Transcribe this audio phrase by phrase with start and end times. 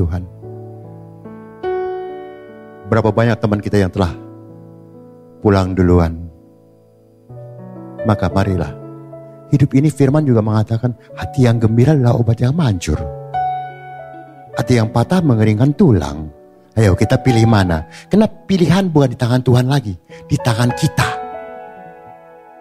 [0.00, 0.22] Tuhan.
[2.88, 4.16] Berapa banyak teman kita yang telah
[5.44, 6.16] pulang duluan.
[8.08, 8.72] Maka marilah.
[9.52, 12.96] Hidup ini firman juga mengatakan hati yang gembira adalah obat yang mancur.
[14.56, 16.30] Hati yang patah mengeringkan tulang.
[16.78, 17.84] Ayo kita pilih mana?
[18.06, 19.94] Karena pilihan bukan di tangan Tuhan lagi,
[20.30, 21.08] di tangan kita.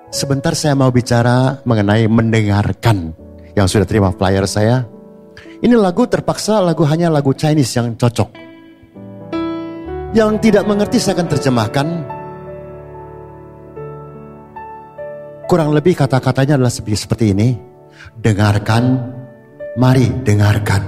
[0.09, 3.13] Sebentar saya mau bicara mengenai mendengarkan
[3.53, 4.98] yang sudah terima flyer saya.
[5.59, 8.31] Ini lagu terpaksa lagu hanya lagu Chinese yang cocok.
[10.15, 11.87] Yang tidak mengerti saya akan terjemahkan.
[15.51, 17.59] Kurang lebih kata-katanya adalah seperti ini.
[18.15, 19.03] Dengarkan,
[19.75, 20.79] mari dengarkan.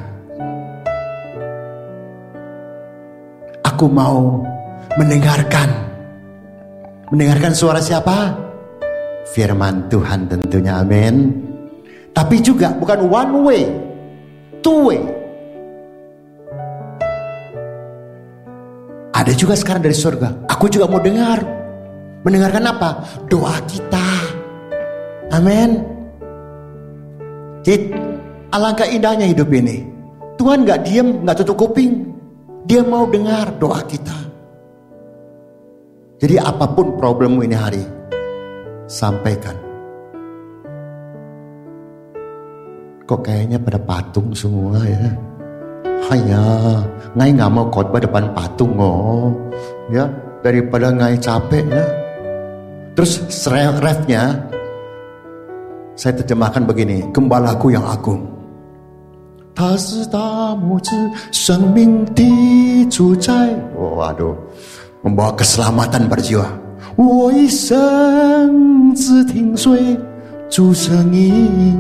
[3.68, 4.40] Aku mau
[4.96, 5.68] mendengarkan.
[7.12, 8.40] Mendengarkan suara siapa?
[9.36, 11.36] Firman Tuhan tentunya, amin.
[12.16, 13.64] Tapi juga bukan one way,
[14.64, 15.02] two way.
[19.12, 20.50] Ada juga sekarang dari surga.
[20.50, 21.46] Aku juga mau dengar.
[22.26, 22.90] Mendengarkan apa?
[23.30, 24.08] Doa kita.
[25.30, 25.86] Amin.
[27.62, 27.94] Jadi
[28.50, 29.86] alangkah indahnya hidup ini.
[30.42, 32.10] Tuhan gak diem, gak tutup kuping.
[32.66, 34.18] Dia mau dengar doa kita.
[36.22, 37.82] Jadi apa pun problemmu ini hari,
[38.86, 39.71] sampaikan.
[43.11, 45.11] Kok kayaknya pada patung semua ya?
[46.11, 46.43] Hanya
[47.15, 49.31] ngai nggak mau khotbah depan patung oh,
[49.91, 50.11] ya
[50.43, 51.85] daripada ngai capek ya.
[52.97, 53.23] Terus
[53.81, 54.41] refnya
[55.97, 58.37] saya terjemahkan begini, gembalaku yang agung.
[59.57, 60.93] 他是大拇指
[61.33, 63.33] 生命的主宰。
[63.73, 64.37] Waduh,
[65.01, 66.45] membawa keselamatan pada jiwa.
[66.97, 69.97] 我一生只听随
[70.52, 71.80] Susenging.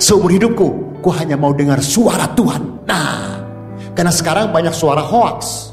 [0.00, 2.88] Seumur hidupku, ku hanya mau dengar suara Tuhan.
[2.88, 3.44] Nah,
[3.92, 5.68] karena sekarang banyak suara hoax.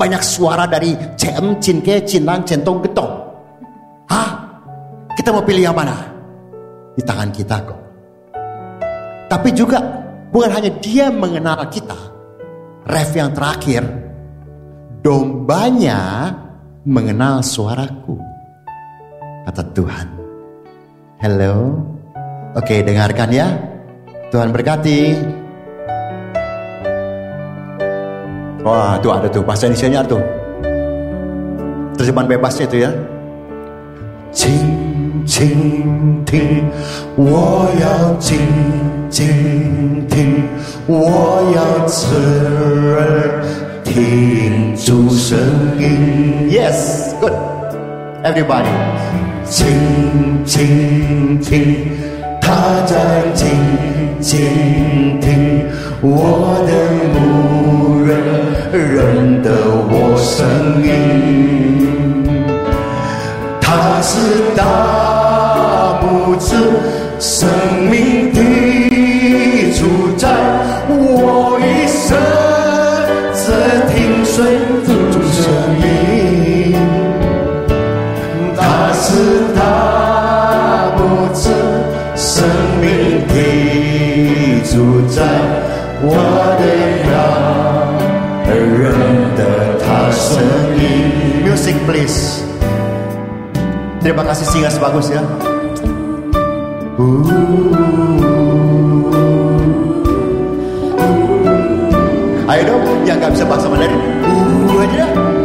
[0.00, 3.12] Banyak suara dari CM, Cinke, Cinang, Centong, Getong.
[4.08, 4.28] Hah?
[5.12, 5.96] Kita mau pilih yang mana?
[6.96, 7.80] Di tangan kita kok.
[9.28, 9.80] Tapi juga
[10.32, 11.96] bukan hanya dia mengenal kita.
[12.88, 13.84] Ref yang terakhir,
[15.04, 16.32] dombanya
[16.88, 18.16] mengenal suaraku.
[19.44, 20.15] Kata Tuhan.
[21.21, 21.81] Hello.
[22.57, 23.47] Oke, dengarkan ya.
[24.31, 25.15] Tuhan berkati.
[28.61, 30.21] Wah, tuh ada tuh bahasa Indonesia tuh.
[31.97, 32.91] Terjemahan bebasnya itu ya.
[34.31, 34.47] 请
[35.25, 36.71] 倾听，
[37.17, 38.39] 我要静
[39.09, 40.47] 静听，
[40.87, 42.15] 我要侧
[42.95, 43.43] 耳
[43.83, 45.37] 听主声
[45.77, 46.47] 音。
[46.49, 47.54] Yes, good.
[48.26, 48.74] Everybody，
[49.44, 51.92] 轻轻听，
[52.42, 53.48] 他在静
[54.20, 55.64] 静听，
[56.00, 56.72] 我的
[57.14, 58.10] 牧人
[58.72, 60.90] 认得我声音。
[63.60, 64.18] 他是
[64.56, 66.56] 大拇指，
[94.06, 95.18] Terima kasih singa sebagus ya.
[102.46, 105.06] Ayo dong, yang nggak bisa bahasa Mandarin, uh aja.
[105.10, 105.35] 我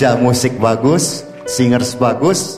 [0.00, 2.56] Kamsia musik bagus, singers bagus,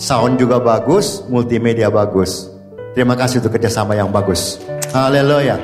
[0.00, 2.48] sound juga bagus, multimedia bagus.
[2.96, 4.56] Terima kasih untuk kerjasama yang bagus.
[4.88, 5.60] Haleluya.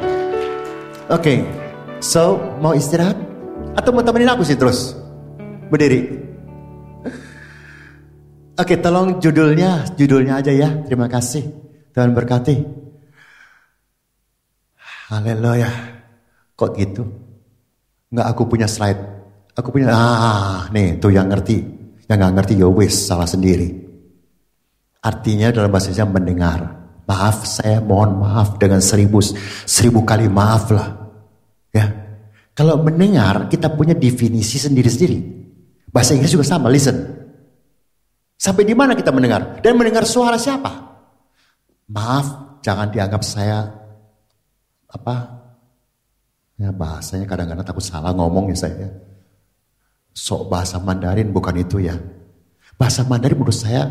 [1.08, 1.38] Oke, okay.
[2.05, 3.16] so mau istirahat?
[3.72, 4.93] Atau mau temenin aku sih terus?
[5.72, 6.12] Berdiri.
[8.61, 10.69] Oke, tolong judulnya, judulnya aja ya.
[10.84, 11.49] Terima kasih.
[11.96, 12.69] Tuhan berkati.
[15.08, 15.72] Haleluya.
[16.52, 17.08] Kok gitu?
[18.12, 19.18] Nggak aku punya slide.
[19.58, 21.58] Aku punya, ah nih tuh yang ngerti.
[22.06, 23.75] Yang nggak ngerti ya wis, salah sendiri.
[25.02, 26.60] Artinya dalam bahasa Indonesia mendengar.
[27.08, 29.19] Maaf, saya mohon maaf dengan seribu,
[29.66, 30.88] seribu kali maaf lah.
[31.75, 31.90] Ya,
[32.55, 35.19] kalau mendengar kita punya definisi sendiri-sendiri.
[35.90, 36.94] Bahasa Inggris juga sama, listen.
[38.38, 39.58] Sampai di mana kita mendengar?
[39.58, 40.70] Dan mendengar suara siapa?
[41.90, 43.66] Maaf, jangan dianggap saya
[44.87, 45.16] apa?
[46.61, 48.87] Ya bahasanya kadang-kadang takut salah ngomong ya saya.
[50.19, 51.94] Sok bahasa Mandarin bukan itu ya.
[52.75, 53.87] Bahasa Mandarin menurut saya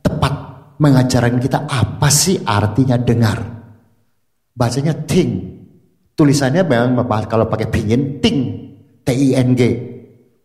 [0.00, 0.32] tepat
[0.80, 3.44] mengajarkan kita apa sih artinya dengar.
[4.56, 5.52] Bacanya ting.
[6.16, 6.96] Tulisannya memang
[7.28, 8.38] kalau pakai pinyin ting,
[9.04, 9.62] T I N G.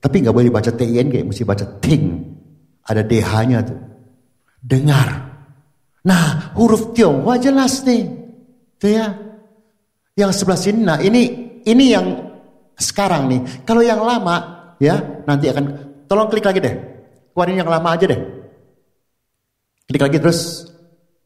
[0.04, 2.28] Tapi nggak boleh baca T I N G, mesti baca ting.
[2.84, 3.80] Ada DH-nya tuh.
[4.60, 5.32] Dengar.
[6.04, 8.04] Nah, huruf Tionghoa jelas nih.
[8.76, 9.16] Tuh ya.
[10.20, 11.24] Yang sebelah sini, nah ini
[11.64, 12.20] ini yang
[12.76, 13.64] sekarang nih.
[13.64, 15.66] Kalau yang lama, ya nanti akan,
[16.10, 16.76] tolong klik lagi deh.
[17.32, 18.22] Keluarin yang lama aja deh.
[19.86, 20.66] Klik lagi terus.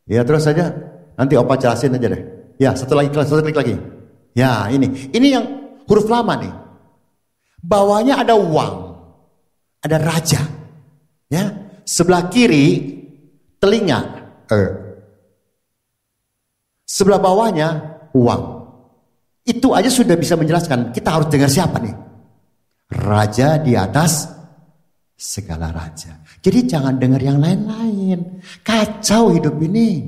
[0.05, 0.75] Ya terus saja.
[1.15, 2.21] Nanti opa jelasin aja deh.
[2.59, 3.79] Ya satu lagi, satu klik lagi.
[4.35, 5.45] Ya ini, ini yang
[5.87, 6.53] huruf lama nih.
[7.63, 8.75] Bawahnya ada uang,
[9.81, 10.43] ada raja.
[11.31, 11.49] Ya,
[11.87, 12.93] sebelah kiri
[13.57, 13.99] telinga,
[14.51, 14.85] er.
[16.85, 17.67] Sebelah bawahnya
[18.13, 18.43] uang.
[19.41, 21.95] Itu aja sudah bisa menjelaskan kita harus dengar siapa nih?
[22.91, 24.29] Raja di atas
[25.15, 26.21] segala raja.
[26.43, 28.43] Jadi jangan dengar yang lain-lain.
[28.61, 30.05] Kacau hidup ini.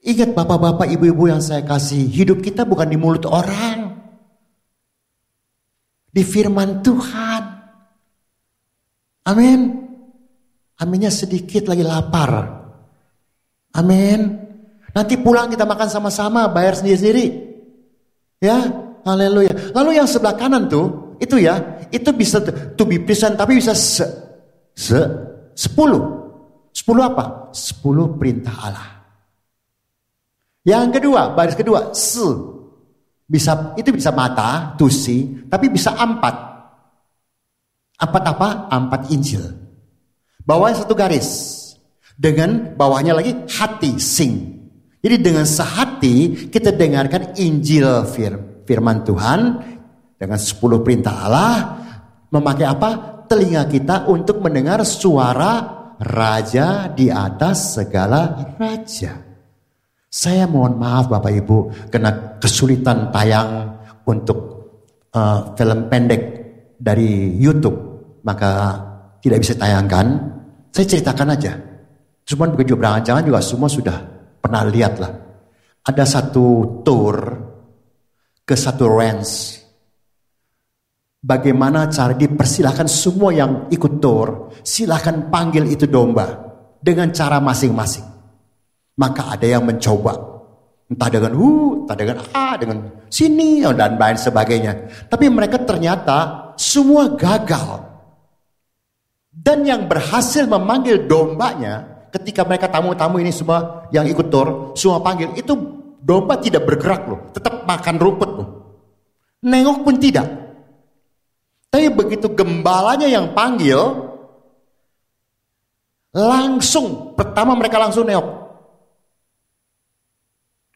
[0.00, 4.00] Ingat bapak-bapak, ibu-ibu yang saya kasih, hidup kita bukan di mulut orang.
[6.10, 7.42] Di firman Tuhan.
[9.28, 9.60] Amin.
[10.80, 12.32] Aminnya sedikit lagi lapar.
[13.76, 14.40] Amin.
[14.90, 17.26] Nanti pulang kita makan sama-sama, bayar sendiri-sendiri.
[18.40, 18.58] Ya,
[19.04, 19.72] haleluya.
[19.76, 21.58] Lalu yang sebelah kanan tuh, itu ya,
[21.92, 22.40] itu bisa
[22.76, 24.06] to be present, tapi bisa se,
[24.72, 25.00] se,
[25.52, 26.18] sepuluh.
[26.70, 27.50] Sepuluh apa?
[27.50, 28.90] Sepuluh perintah Allah.
[30.62, 32.24] Yang kedua, baris kedua, se.
[33.30, 36.34] Bisa, itu bisa mata, to see, tapi bisa empat.
[38.00, 38.48] Empat apa?
[38.72, 39.44] Empat Injil.
[40.42, 41.58] Bawahnya satu garis.
[42.18, 44.60] Dengan bawahnya lagi hati, sing.
[45.00, 48.36] Jadi dengan sehati kita dengarkan Injil fir,
[48.70, 49.40] firman Tuhan
[50.14, 51.54] dengan sepuluh perintah Allah
[52.30, 52.90] memakai apa?
[53.26, 59.26] Telinga kita untuk mendengar suara raja di atas segala raja.
[60.10, 63.74] Saya mohon maaf Bapak Ibu kena kesulitan tayang
[64.06, 64.38] untuk
[65.14, 66.22] uh, film pendek
[66.78, 67.78] dari YouTube
[68.22, 68.78] maka
[69.18, 70.06] tidak bisa tayangkan.
[70.70, 71.52] Saya ceritakan aja.
[72.26, 73.98] Cuman begitu jangan juga semua sudah
[74.38, 75.10] pernah lihat lah.
[75.86, 77.49] Ada satu tour
[78.50, 79.62] ke satu ranch.
[81.22, 86.50] Bagaimana cara dipersilahkan semua yang ikut tour, silahkan panggil itu domba
[86.82, 88.02] dengan cara masing-masing.
[88.98, 90.18] Maka ada yang mencoba,
[90.90, 94.72] entah dengan hu, entah dengan a, dengan sini dan lain sebagainya.
[95.06, 97.86] Tapi mereka ternyata semua gagal.
[99.30, 105.36] Dan yang berhasil memanggil dombanya, ketika mereka tamu-tamu ini semua yang ikut tour, semua panggil,
[105.38, 108.48] itu domba tidak bergerak loh, tetap makan rumput loh.
[109.44, 110.26] Nengok pun tidak.
[111.70, 113.78] Tapi begitu gembalanya yang panggil,
[116.10, 118.26] langsung, pertama mereka langsung nengok.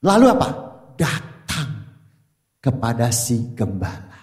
[0.04, 0.48] Lalu apa?
[0.94, 1.68] Datang
[2.62, 4.14] kepada si gembala.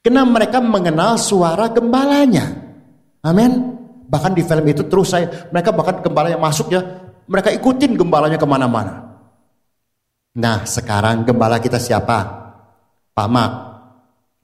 [0.00, 2.46] Karena mereka mengenal suara gembalanya.
[3.20, 3.76] Amin.
[4.08, 6.80] Bahkan di film itu terus saya, mereka bahkan gembala yang masuk ya,
[7.26, 9.09] mereka ikutin gembalanya ke mana-mana.
[10.38, 12.18] Nah sekarang gembala kita siapa?
[13.10, 13.50] Pak Mak.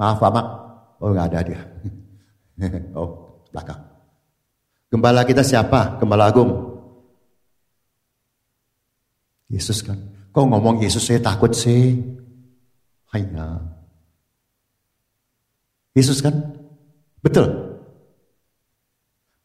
[0.01, 0.47] Maaf Pak Mak.
[0.99, 1.61] Oh nggak ada dia.
[2.99, 3.81] oh belakang.
[4.91, 5.99] Gembala kita siapa?
[6.03, 6.51] Gembala Agung.
[9.47, 9.99] Yesus kan.
[10.35, 11.95] Kok ngomong Yesus saya takut sih.
[13.15, 13.63] Hanya.
[15.95, 16.35] Yesus kan?
[17.23, 17.67] Betul.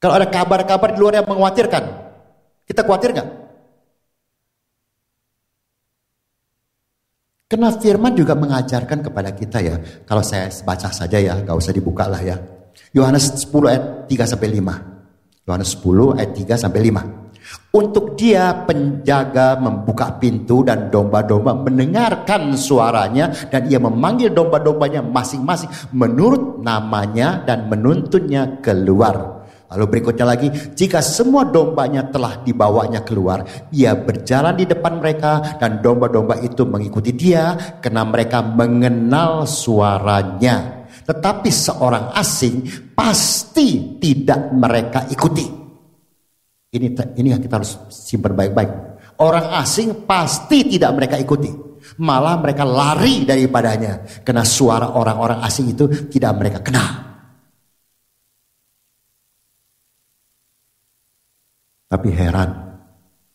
[0.01, 1.83] Kalau ada kabar-kabar di luar yang mengkhawatirkan,
[2.65, 3.29] kita khawatir nggak?
[7.51, 9.75] Karena firman juga mengajarkan kepada kita ya.
[10.08, 12.39] Kalau saya baca saja ya, gak usah dibuka lah ya.
[12.96, 15.43] Yohanes 10 ayat 3 sampai 5.
[15.43, 17.75] Yohanes 10 ayat 3 sampai 5.
[17.75, 26.63] Untuk dia penjaga membuka pintu dan domba-domba mendengarkan suaranya dan ia memanggil domba-dombanya masing-masing menurut
[26.63, 29.40] namanya dan menuntunnya keluar.
[29.71, 35.79] Lalu berikutnya lagi, jika semua dombanya telah dibawanya keluar, ia berjalan di depan mereka dan
[35.79, 40.83] domba-domba itu mengikuti dia karena mereka mengenal suaranya.
[41.07, 45.47] Tetapi seorang asing pasti tidak mereka ikuti.
[46.71, 48.71] Ini ini yang kita harus simpan baik-baik.
[49.23, 51.47] Orang asing pasti tidak mereka ikuti.
[52.03, 54.23] Malah mereka lari daripadanya.
[54.23, 57.11] Karena suara orang-orang asing itu tidak mereka kenal.
[61.91, 62.50] Tapi heran.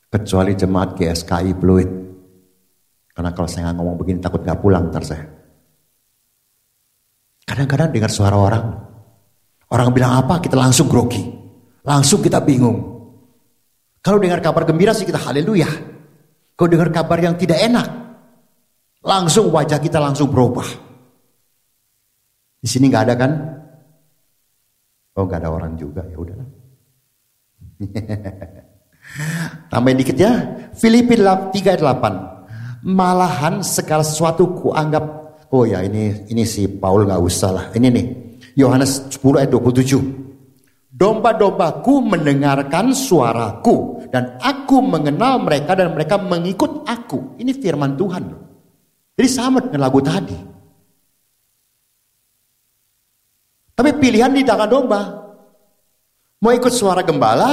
[0.09, 1.91] Kecuali jemaat GSKI Pluit.
[3.13, 5.29] Karena kalau saya ngomong begini takut gak pulang ntar saya.
[7.45, 8.65] Kadang-kadang dengar suara orang.
[9.69, 11.21] Orang bilang apa kita langsung grogi.
[11.85, 12.97] Langsung kita bingung.
[14.01, 15.69] Kalau dengar kabar gembira sih kita haleluya.
[16.57, 17.87] Kalau dengar kabar yang tidak enak,
[19.05, 20.65] langsung wajah kita langsung berubah.
[22.57, 23.33] Di sini nggak ada kan?
[25.21, 26.56] Oh nggak ada orang juga ya udahlah.
[29.73, 30.33] Tambahin dikit ya.
[30.77, 32.87] Filipi 3 ayat 8.
[32.87, 35.05] Malahan segala sesuatu kuanggap
[35.51, 37.67] oh ya ini ini si Paul nggak usah lah.
[37.75, 38.07] Ini nih.
[38.57, 40.27] Yohanes 10 ayat 27.
[40.97, 47.37] Domba-dombaku mendengarkan suaraku dan aku mengenal mereka dan mereka mengikut aku.
[47.37, 48.25] Ini firman Tuhan.
[49.17, 50.37] Jadi sama dengan lagu tadi.
[53.77, 55.26] Tapi pilihan di tangan domba.
[56.41, 57.53] Mau ikut suara gembala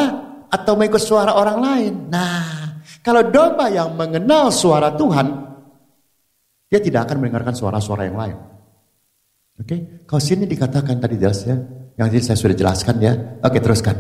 [0.52, 1.94] atau mau ikut suara orang lain.
[2.12, 2.64] Nah,
[3.00, 5.28] kalau domba yang mengenal suara Tuhan,
[6.68, 8.38] dia tidak akan mendengarkan suara-suara yang lain.
[9.54, 9.80] Oke, okay?
[10.10, 11.54] kalau sini dikatakan tadi jelas ya,
[11.96, 13.14] yang tadi saya sudah jelaskan ya.
[13.46, 13.96] Oke, teruskan.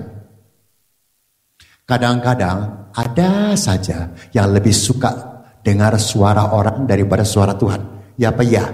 [1.83, 8.15] Kadang-kadang ada saja yang lebih suka dengar suara orang daripada suara Tuhan.
[8.17, 8.65] Ya apa ya?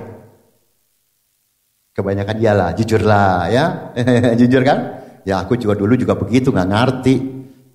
[1.94, 3.66] Kebanyakan iyalah, jujurlah ya.
[4.40, 4.99] Jujur kan?
[5.30, 7.16] Ya aku juga dulu juga begitu, nggak ngerti.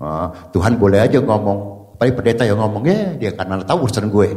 [0.03, 1.59] Oh, Tuhan boleh aja ngomong.
[1.95, 4.29] Paling pendeta yang ngomong, ya dia karena tahu urusan gue.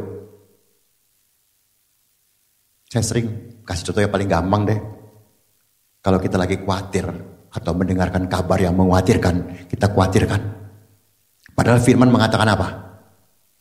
[2.94, 3.26] Saya sering
[3.66, 4.80] kasih contoh yang paling gampang deh.
[6.06, 7.10] Kalau kita lagi khawatir
[7.50, 10.42] atau mendengarkan kabar yang mengkhawatirkan, kita khawatirkan.
[11.58, 12.68] Padahal firman mengatakan apa?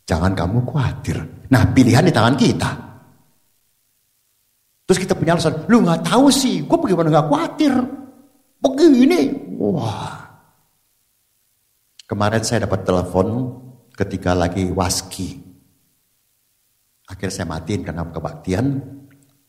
[0.05, 1.17] Jangan kamu khawatir.
[1.49, 2.71] Nah pilihan di tangan kita.
[4.87, 7.73] Terus kita punya alasan, lu nggak tahu sih, gue bagaimana nggak khawatir.
[8.63, 9.36] Begini,
[9.75, 10.27] wah.
[12.07, 13.51] Kemarin saya dapat telepon
[13.97, 15.43] ketika lagi waski.
[17.11, 18.67] Akhirnya saya matiin karena kebaktian.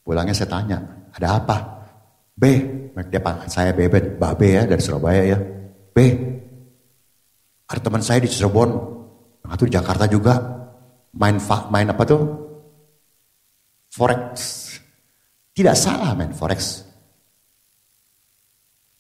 [0.02, 0.78] Pulangnya saya tanya,
[1.12, 1.58] ada apa?
[2.32, 2.44] B,
[3.12, 5.38] dia panggil saya Beben, Mbak B ya dari Surabaya ya.
[5.92, 5.98] B,
[7.68, 8.72] ada teman saya di Cirebon,
[9.44, 10.40] atau di Jakarta juga,
[11.12, 12.24] main fa, main apa tuh?
[13.92, 14.32] Forex.
[15.52, 16.87] Tidak salah main Forex.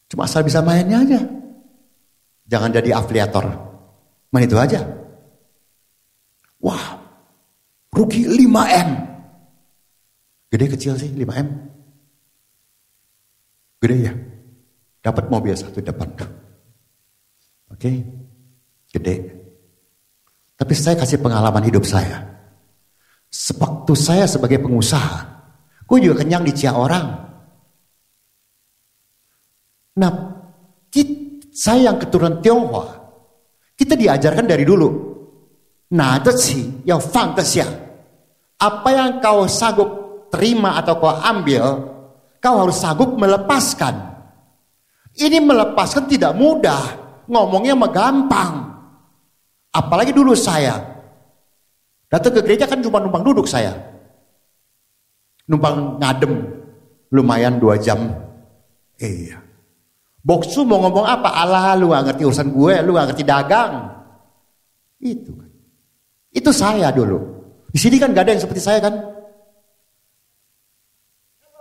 [0.07, 1.19] Cuma asal bisa mainnya aja.
[2.47, 3.45] Jangan jadi afiliator.
[4.31, 4.83] Main itu aja.
[6.63, 6.99] Wah,
[7.91, 8.89] rugi 5M.
[10.47, 11.47] Gede kecil sih 5M.
[13.83, 14.13] Gede ya?
[15.03, 16.07] Dapat mobil satu depan.
[16.15, 16.31] Oke?
[17.75, 17.95] Okay?
[18.95, 19.15] Gede.
[20.57, 22.23] Tapi saya kasih pengalaman hidup saya.
[23.27, 25.19] Sewaktu saya sebagai pengusaha,
[25.83, 27.26] gue juga kenyang di orang.
[29.97, 30.11] Nah,
[31.53, 32.85] saya yang keturunan Tionghoa,
[33.73, 34.89] kita diajarkan dari dulu.
[35.97, 37.65] Nah, itu sih yang fantasi.
[38.57, 39.89] Apa yang kau sanggup
[40.29, 41.97] terima atau kau ambil,
[42.37, 43.95] Kau harus sanggup melepaskan.
[45.17, 46.79] Ini melepaskan tidak mudah.
[47.27, 48.77] Ngomongnya gampang.
[49.73, 50.77] Apalagi dulu saya.
[52.07, 53.73] Datang ke gereja kan cuma numpang duduk saya.
[55.49, 56.33] Numpang ngadem.
[57.09, 58.13] Lumayan dua jam.
[59.01, 59.46] Iya.
[60.27, 61.31] Boksu mau ngomong apa?
[61.31, 63.73] Allah lu gak ngerti urusan gue, lu gak ngerti dagang.
[64.99, 65.47] Itu kan.
[66.35, 67.15] Itu saya dulu.
[67.71, 68.91] Di sini kan gak ada yang seperti saya kan.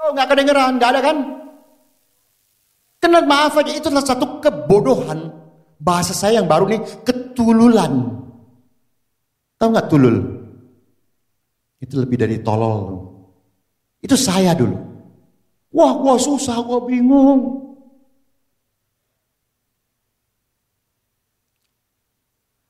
[0.03, 1.17] Oh, gak kedengeran, gak ada kan?
[2.99, 5.31] Kenal maaf aja, itu adalah satu kebodohan.
[5.79, 8.19] Bahasa saya yang baru nih, ketululan.
[9.63, 10.17] Tahu nggak tulul?
[11.79, 12.99] Itu lebih dari tolol.
[14.03, 14.75] Itu saya dulu.
[15.77, 17.66] Wah, gua susah, gua bingung.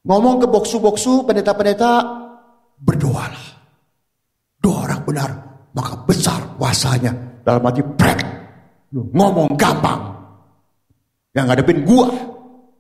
[0.07, 1.99] Ngomong ke boksu-boksu, pendeta-pendeta,
[2.79, 3.47] berdoalah.
[4.63, 5.31] Doa orang benar,
[5.75, 7.11] maka besar kuasanya.
[7.43, 8.19] Dalam hati, prek.
[8.95, 10.15] Ngomong gampang.
[11.35, 12.09] Yang ngadepin gua.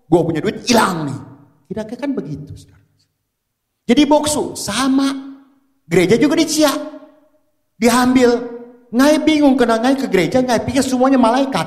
[0.07, 1.19] Gua punya duit hilang nih.
[1.67, 2.55] Kira-kira kan begitu.
[2.55, 2.79] Saudara.
[3.91, 5.11] Jadi boksu sama.
[5.87, 6.71] Gereja juga dicia.
[7.75, 8.55] Diambil.
[8.95, 10.41] Ngai bingung kena ngai ke gereja.
[10.41, 11.67] Ngai pikir semuanya malaikat.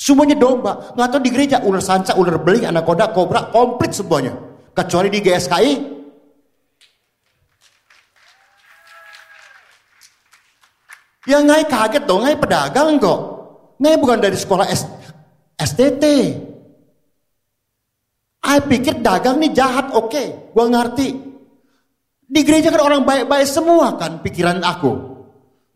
[0.00, 0.96] Semuanya domba.
[0.96, 4.49] Nggak tahu di gereja ular sanca, ular beling, anak koda, kobra, komplit semuanya.
[4.80, 5.72] Kecuali di GSKI.
[11.28, 13.20] Ya ngai kaget dong, ngai pedagang kok.
[13.76, 14.88] Ngai bukan dari sekolah S
[15.60, 16.04] STT.
[18.40, 21.08] I pikir dagang nih jahat, oke, okay, gue ngerti.
[22.24, 24.96] Di gereja kan orang baik-baik semua kan pikiran aku.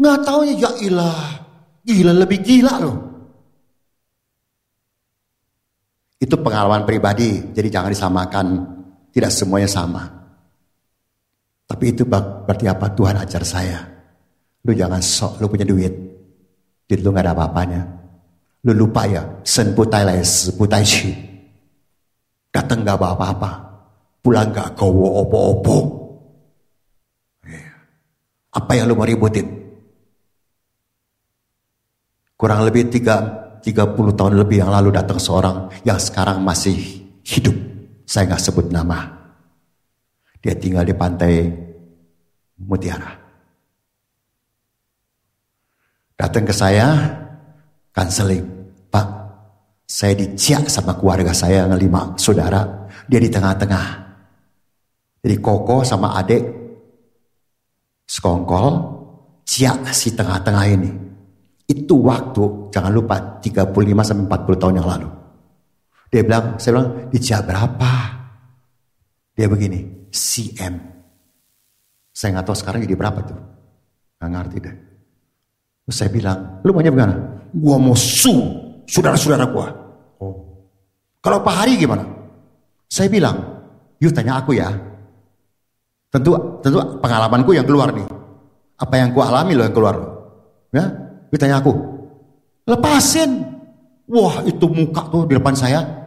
[0.01, 1.45] Nggak taunya ya ilah,
[1.85, 2.97] gila lebih gila loh.
[6.17, 8.74] Itu pengalaman pribadi, jadi jangan disamakan.
[9.15, 10.03] Tidak semuanya sama.
[11.71, 13.79] Tapi itu berarti apa Tuhan ajar saya.
[14.67, 15.95] Lu jangan sok, lu punya duit.
[16.91, 17.83] Duit lu gak ada apa-apanya.
[18.67, 21.15] Lu lupa ya, sen putai lai si putai chi.
[22.51, 23.51] Datang gak apa-apa.
[24.19, 25.77] Pulang gak kowo opo-opo.
[27.47, 27.71] Iya.
[28.51, 29.47] Apa yang lu mau ributin?
[32.35, 33.23] Kurang lebih tiga,
[33.63, 36.77] 30 tahun lebih yang lalu datang seorang yang sekarang masih
[37.23, 37.74] hidup.
[38.05, 39.09] Saya nggak sebut nama.
[40.45, 41.49] Dia tinggal di pantai
[42.61, 43.11] Mutiara.
[46.15, 46.95] Datang ke saya,
[47.91, 48.45] kanseling.
[48.93, 49.07] Pak,
[49.89, 52.87] saya diciak sama keluarga saya yang lima saudara.
[53.11, 53.87] Dia di tengah-tengah.
[55.25, 56.45] Jadi koko sama adik
[58.05, 58.69] sekongkol,
[59.49, 60.91] ciak si tengah-tengah ini.
[61.65, 65.09] Itu waktu, jangan lupa 35 sampai 40 tahun yang lalu.
[66.15, 67.93] Dia bilang, saya bilang, diciak berapa?
[69.35, 70.79] Dia begini, CM.
[72.15, 73.35] Saya nggak tahu sekarang jadi berapa tuh.
[74.23, 74.77] Nggak ngerti deh.
[75.83, 77.19] Terus saya bilang, lu maunya bagaimana?
[77.51, 78.31] Gua mau su
[78.87, 79.75] saudara-saudara gua.
[80.23, 80.39] Oh.
[81.19, 82.07] Kalau Pak Hari gimana?
[82.87, 83.35] Saya bilang,
[83.99, 84.71] yuk tanya aku ya.
[86.15, 88.07] Tentu tentu pengalamanku yang keluar nih.
[88.79, 89.99] Apa yang gua alami loh yang keluar.
[90.71, 90.95] Ya,
[91.35, 91.75] yuk tanya aku.
[92.71, 93.51] Lepasin.
[94.07, 96.04] Wah itu muka tuh di depan saya.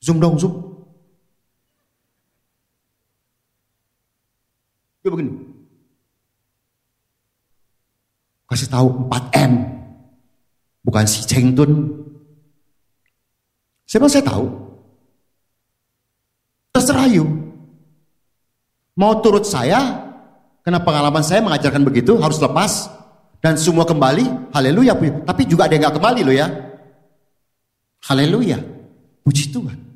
[0.00, 0.54] Zoom dong, zoom.
[5.04, 5.32] Dia begini.
[8.48, 9.52] Kasih tahu 4M.
[10.80, 11.72] Bukan si Cheng Tun.
[13.84, 14.48] Siapa saya tahu?
[16.72, 17.24] Terserah you.
[18.96, 19.80] Mau turut saya,
[20.64, 22.88] karena pengalaman saya mengajarkan begitu, harus lepas.
[23.40, 24.92] Dan semua kembali, haleluya.
[25.24, 26.48] Tapi juga ada yang gak kembali loh ya.
[28.04, 28.60] Haleluya.
[29.24, 29.89] Puji Tuhan.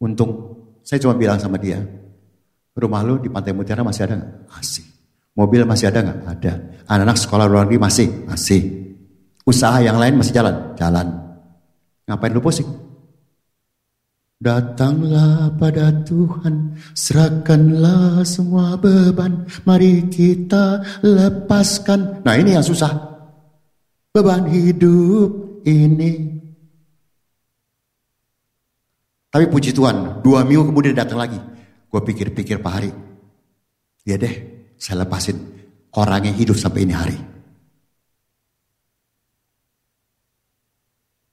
[0.00, 1.76] Untung saya cuma bilang sama dia,
[2.72, 4.32] rumah lu di Pantai Mutiara masih ada nggak?
[4.48, 4.84] Masih.
[5.36, 6.18] Mobil masih ada nggak?
[6.26, 6.52] Ada.
[6.88, 8.08] Anak-anak sekolah luar negeri masih?
[8.24, 8.62] Masih.
[9.44, 10.72] Usaha yang lain masih jalan?
[10.74, 11.06] Jalan.
[12.08, 12.66] Ngapain lu pusing?
[14.40, 22.24] Datanglah pada Tuhan, serahkanlah semua beban, mari kita lepaskan.
[22.24, 22.88] Nah ini yang susah.
[24.16, 26.39] Beban hidup ini.
[29.30, 31.38] Tapi puji Tuhan, dua minggu kemudian datang lagi.
[31.86, 32.90] Gue pikir-pikir Pak Hari.
[34.02, 34.34] Ya deh,
[34.74, 35.38] saya lepasin
[35.94, 37.18] orang yang hidup sampai ini hari.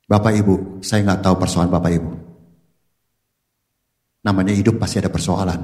[0.08, 2.12] Bapak Ibu, saya nggak tahu persoalan Bapak Ibu.
[4.24, 5.60] Namanya hidup pasti ada persoalan.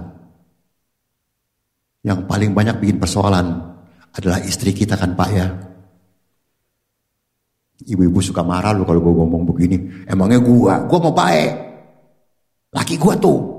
[2.04, 3.56] Yang paling banyak bikin persoalan
[4.12, 5.48] adalah istri kita kan Pak ya.
[7.84, 10.08] Ibu-ibu suka marah loh kalau gue ngomong begini.
[10.08, 11.73] Emangnya gue, gue mau baik.
[12.73, 13.57] Laki gua tuh.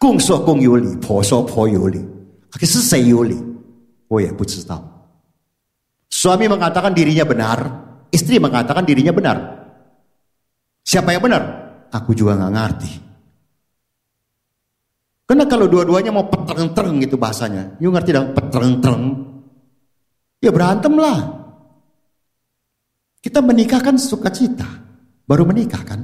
[0.00, 2.00] Kung so kung有理，婆说婆有理，
[2.50, 3.36] 可是谁有理？
[4.08, 4.80] 我也不知道。
[6.08, 7.58] Suami mengatakan dirinya benar,
[8.08, 9.36] istri mengatakan dirinya benar.
[10.82, 11.42] Siapa yang benar?
[11.92, 12.92] Aku juga nggak ngerti.
[15.28, 17.76] Karena kalau dua-duanya mau petreng-treng gitu bahasanya.
[17.78, 19.04] You ngerti dong petreng-treng?
[20.42, 21.18] Ya berantem lah.
[23.25, 24.69] Kita menikah kan sukacita.
[25.25, 25.97] Baru menikah kan.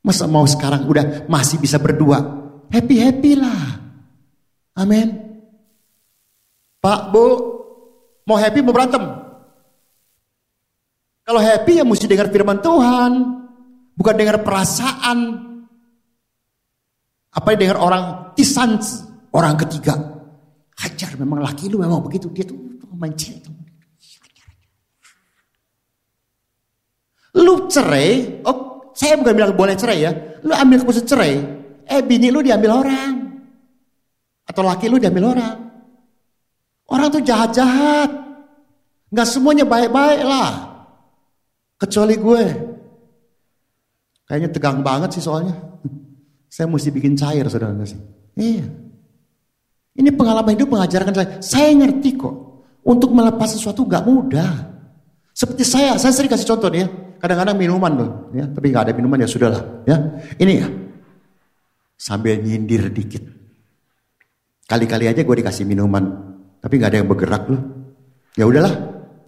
[0.00, 2.16] Masa mau sekarang udah masih bisa berdua.
[2.72, 3.76] Happy-happy lah.
[4.80, 5.20] Amin.
[6.80, 7.24] Pak, Bu,
[8.24, 9.04] mau happy mau berantem?
[11.28, 13.12] Kalau happy ya mesti dengar firman Tuhan.
[13.92, 15.18] Bukan dengar perasaan.
[17.36, 18.80] Apa dengar orang tisan,
[19.36, 19.92] orang ketiga.
[20.80, 22.32] Hajar memang laki lu memang begitu.
[22.32, 22.56] Dia tuh
[22.96, 23.59] mancing.
[27.38, 30.12] Lu cerai, oh saya bukan bilang boleh cerai ya.
[30.42, 31.34] Lu ambil keputusan cerai,
[31.86, 33.12] eh bini lu diambil orang.
[34.46, 35.56] Atau laki lu diambil orang.
[36.90, 38.10] Orang tuh jahat-jahat.
[39.14, 40.50] Nggak semuanya baik-baik lah.
[41.78, 42.44] Kecuali gue.
[44.26, 45.54] Kayaknya tegang banget sih soalnya.
[46.54, 47.98] Saya mesti bikin cair saudara sih.
[48.34, 48.66] Iya.
[49.94, 51.28] Ini pengalaman hidup mengajarkan saya.
[51.42, 52.34] Saya ngerti kok.
[52.86, 54.70] Untuk melepas sesuatu nggak mudah.
[55.34, 56.88] Seperti saya, saya sering kasih contoh nih ya.
[57.20, 58.48] Kadang-kadang minuman tuh, ya.
[58.48, 59.96] Tapi nggak ada minuman ya sudahlah, ya.
[60.40, 60.66] Ini ya.
[62.00, 63.20] Sambil nyindir dikit.
[64.64, 66.00] Kali-kali aja gue dikasih minuman,
[66.64, 67.60] tapi nggak ada yang bergerak loh.
[68.40, 68.72] Ya udahlah,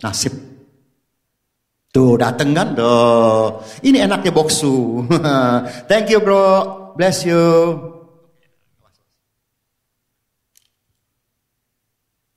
[0.00, 0.32] nasib.
[1.92, 3.60] Tuh dateng kan, tuh.
[3.84, 5.04] Ini enaknya boksu.
[5.90, 7.44] Thank you bro, bless you.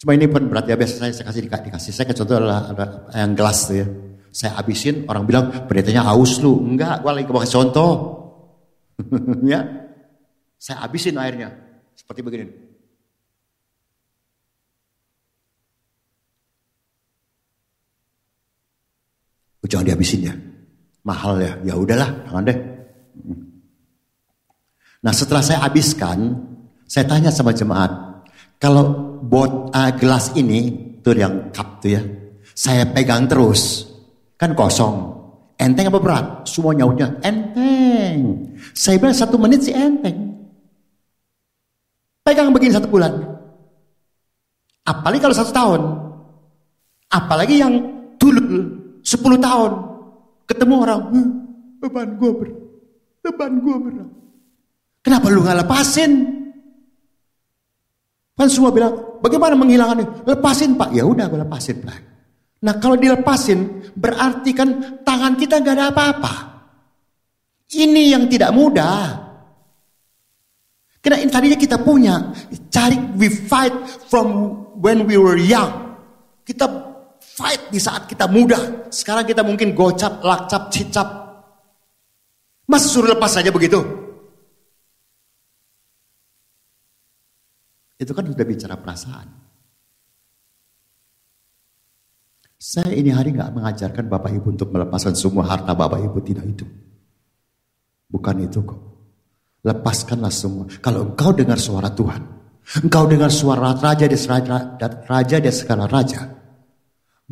[0.03, 1.91] Cuma ini pun berat ya biasa saya, kasih dikasih.
[1.95, 3.87] Saya contoh adalah ada yang gelas tuh ya.
[4.35, 6.59] Saya habisin, orang bilang pendetanya aus lu.
[6.59, 7.91] Enggak, gua lagi pakai contoh.
[9.47, 9.63] ya.
[10.59, 11.55] Saya habisin airnya.
[11.95, 12.51] Seperti begini.
[19.63, 20.35] Oh, jangan dihabisin ya.
[21.07, 21.55] Mahal ya.
[21.71, 22.59] Ya udahlah, jangan deh.
[24.99, 26.43] Nah setelah saya habiskan,
[26.83, 28.19] saya tanya sama jemaat,
[28.59, 32.01] kalau bot uh, gelas ini, tuh yang cup tuh ya,
[32.57, 33.94] saya pegang terus,
[34.35, 35.15] kan kosong.
[35.55, 36.25] Enteng apa berat?
[36.43, 38.43] Semua nyautnya enteng.
[38.75, 40.35] Saya bilang satu menit sih enteng.
[42.25, 43.13] Pegang begini satu bulan.
[44.83, 45.81] Apalagi kalau satu tahun.
[47.07, 47.73] Apalagi yang
[48.19, 48.67] dulu
[49.05, 49.71] sepuluh tahun.
[50.45, 51.29] Ketemu orang, hm,
[51.81, 52.57] beban gue berat.
[53.25, 54.09] Beban gue berat.
[55.01, 56.11] Kenapa lu gak lepasin?
[58.35, 58.93] Kan semua bilang,
[59.23, 60.27] bagaimana menghilangkannya?
[60.27, 60.91] Lepasin pak.
[60.91, 62.14] Ya udah gue lepasin pak.
[62.65, 66.33] Nah kalau dilepasin, berarti kan tangan kita gak ada apa-apa.
[67.77, 69.21] Ini yang tidak mudah.
[70.97, 72.33] Karena ini tadinya kita punya,
[72.73, 73.73] cari we fight
[74.09, 75.93] from when we were young.
[76.41, 76.65] Kita
[77.21, 78.89] fight di saat kita muda.
[78.89, 81.07] Sekarang kita mungkin gocap, lakcap, cicap.
[82.65, 83.77] Mas suruh lepas saja begitu.
[88.01, 89.44] Itu kan sudah bicara perasaan.
[92.55, 96.65] Saya ini hari nggak mengajarkan Bapak Ibu untuk melepaskan semua harta Bapak Ibu tidak itu.
[98.07, 98.79] Bukan itu kok.
[99.65, 100.69] Lepaskanlah semua.
[100.79, 102.21] Kalau engkau dengar suara Tuhan,
[102.85, 104.15] engkau dengar suara raja di
[105.09, 106.21] raja di segala raja.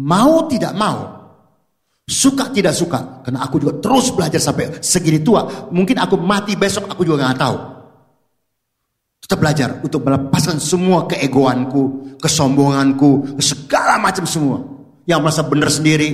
[0.02, 1.14] Mau tidak mau,
[2.10, 5.70] suka tidak suka, karena aku juga terus belajar sampai segini tua.
[5.70, 7.58] Mungkin aku mati besok, aku juga nggak tahu.
[9.24, 14.73] Tetap belajar untuk melepaskan semua keegoanku, kesombonganku, segala macam semua.
[15.04, 16.10] Yang merasa benar sendiri,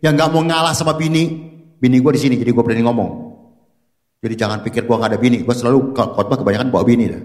[0.00, 1.52] yang gak mau ngalah sama bini.
[1.80, 3.10] Bini gue di sini, jadi gue berani ngomong.
[4.20, 5.40] Jadi jangan pikir gue gak ada bini.
[5.44, 7.04] Gue selalu khotbah kebanyakan bawa bini.
[7.08, 7.22] Dah.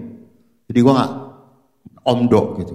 [0.68, 1.12] Jadi gue gak
[2.04, 2.74] omdok gitu.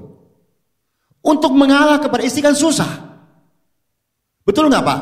[1.22, 2.90] Untuk mengalah kepada istri kan susah.
[4.46, 5.00] Betul gak pak?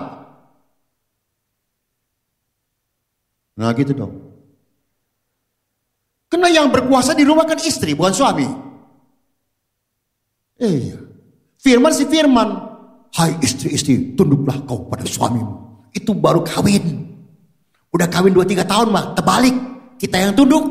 [3.59, 4.13] Nah gitu dong.
[6.31, 8.47] Karena yang berkuasa di rumah kan istri, bukan suami.
[10.61, 10.95] Eh.
[11.59, 12.68] Firman si firman.
[13.09, 15.87] Hai istri-istri, tunduklah kau pada suamimu.
[15.89, 17.09] Itu baru kawin.
[17.89, 19.55] Udah kawin 2-3 tahun mah, terbalik.
[19.97, 20.61] Kita yang tunduk.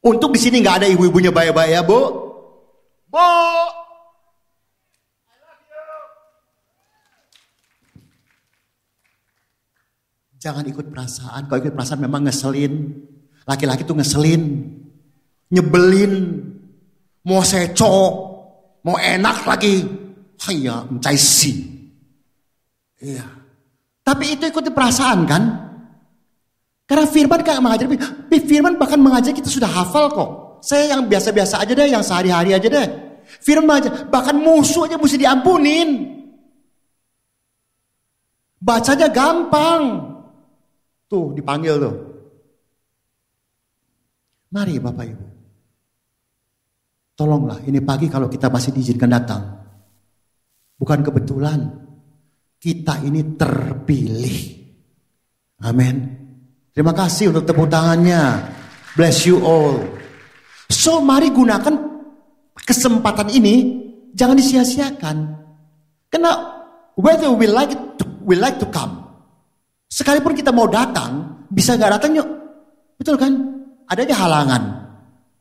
[0.00, 2.00] Untuk di sini nggak ada ibu-ibunya baik-baik ya, Bu.
[3.12, 3.28] Bu,
[10.40, 11.52] Jangan ikut perasaan.
[11.52, 12.96] Kalau ikut perasaan memang ngeselin.
[13.44, 14.72] Laki-laki tuh ngeselin.
[15.52, 16.12] Nyebelin.
[17.28, 18.29] Mau seco.
[18.86, 19.84] Mau enak lagi.
[20.48, 21.52] Hanya mencai si.
[22.96, 23.28] Iya.
[24.00, 25.42] Tapi itu ikuti perasaan kan?
[26.88, 27.86] Karena firman kan mengajar.
[28.32, 30.30] Firman bahkan mengajar kita sudah hafal kok.
[30.64, 31.88] Saya yang biasa-biasa aja deh.
[31.92, 32.88] Yang sehari-hari aja deh.
[33.44, 33.90] Firman aja.
[34.08, 35.88] Bahkan musuh aja mesti diampunin.
[38.60, 40.08] Bacanya gampang.
[41.08, 41.96] Tuh dipanggil tuh.
[44.50, 45.29] Mari Bapak Ibu.
[47.20, 49.44] Tolonglah ini pagi kalau kita masih diizinkan datang.
[50.80, 51.68] Bukan kebetulan.
[52.56, 54.40] Kita ini terpilih.
[55.68, 56.00] Amin.
[56.72, 58.40] Terima kasih untuk tepuk tangannya.
[58.96, 59.84] Bless you all.
[60.72, 61.76] So mari gunakan
[62.56, 63.84] kesempatan ini.
[64.16, 65.16] Jangan disia-siakan.
[66.08, 66.32] Karena
[66.96, 68.96] whether we like it we like to come.
[69.92, 72.28] Sekalipun kita mau datang, bisa nggak datang yuk.
[72.96, 73.36] Betul kan?
[73.92, 74.79] Ada aja halangan.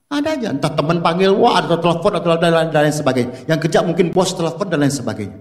[0.09, 3.31] Ada aja, entah teman panggil, wah atau telepon atau dan lain, dan lain sebagainya.
[3.45, 5.37] Yang kerja mungkin bos telepon dan lain sebagainya.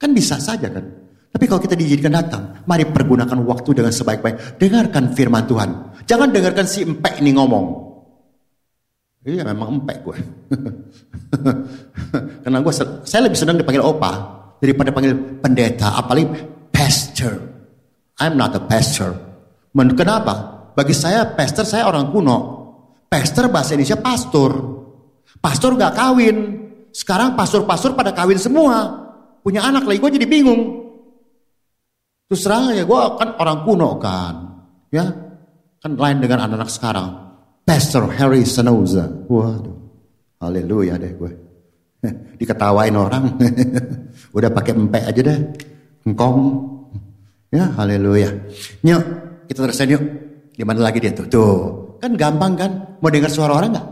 [0.00, 0.84] Kan bisa saja kan.
[1.36, 4.56] Tapi kalau kita diizinkan datang, mari pergunakan waktu dengan sebaik-baik.
[4.56, 5.70] Dengarkan firman Tuhan.
[6.08, 7.86] Jangan dengarkan si empek ini ngomong.
[9.20, 10.16] Iya memang empek gue.
[12.46, 12.72] Karena gue,
[13.04, 14.12] saya lebih senang dipanggil opa
[14.64, 15.12] daripada panggil
[15.44, 16.24] pendeta, apalagi
[16.72, 17.36] pastor.
[18.16, 19.12] I'm not a pastor.
[19.76, 20.34] Kenapa?
[20.72, 22.65] Bagi saya pastor saya orang kuno.
[23.06, 24.50] Pastor bahasa Indonesia pastor.
[25.38, 26.36] Pastor gak kawin.
[26.90, 29.06] Sekarang pastor-pastor pada kawin semua.
[29.44, 30.90] Punya anak lagi gue jadi bingung.
[32.26, 34.34] Terus terang ya gue kan orang kuno kan.
[34.90, 35.06] Ya.
[35.78, 37.08] Kan lain dengan anak-anak sekarang.
[37.62, 39.06] Pastor Harry Sanoza.
[39.28, 39.76] Waduh.
[40.42, 41.32] Haleluya deh gue.
[42.40, 43.38] Diketawain orang.
[44.36, 45.38] Udah pakai empek aja deh.
[46.06, 46.38] Engkong.
[47.54, 48.34] Ya, haleluya.
[48.82, 49.02] Yuk,
[49.46, 50.02] kita terusin yuk.
[50.56, 51.26] Di mana lagi dia tuh?
[51.30, 52.70] Tuh, kan gampang kan?
[53.00, 53.86] Mau dengar suara orang nggak?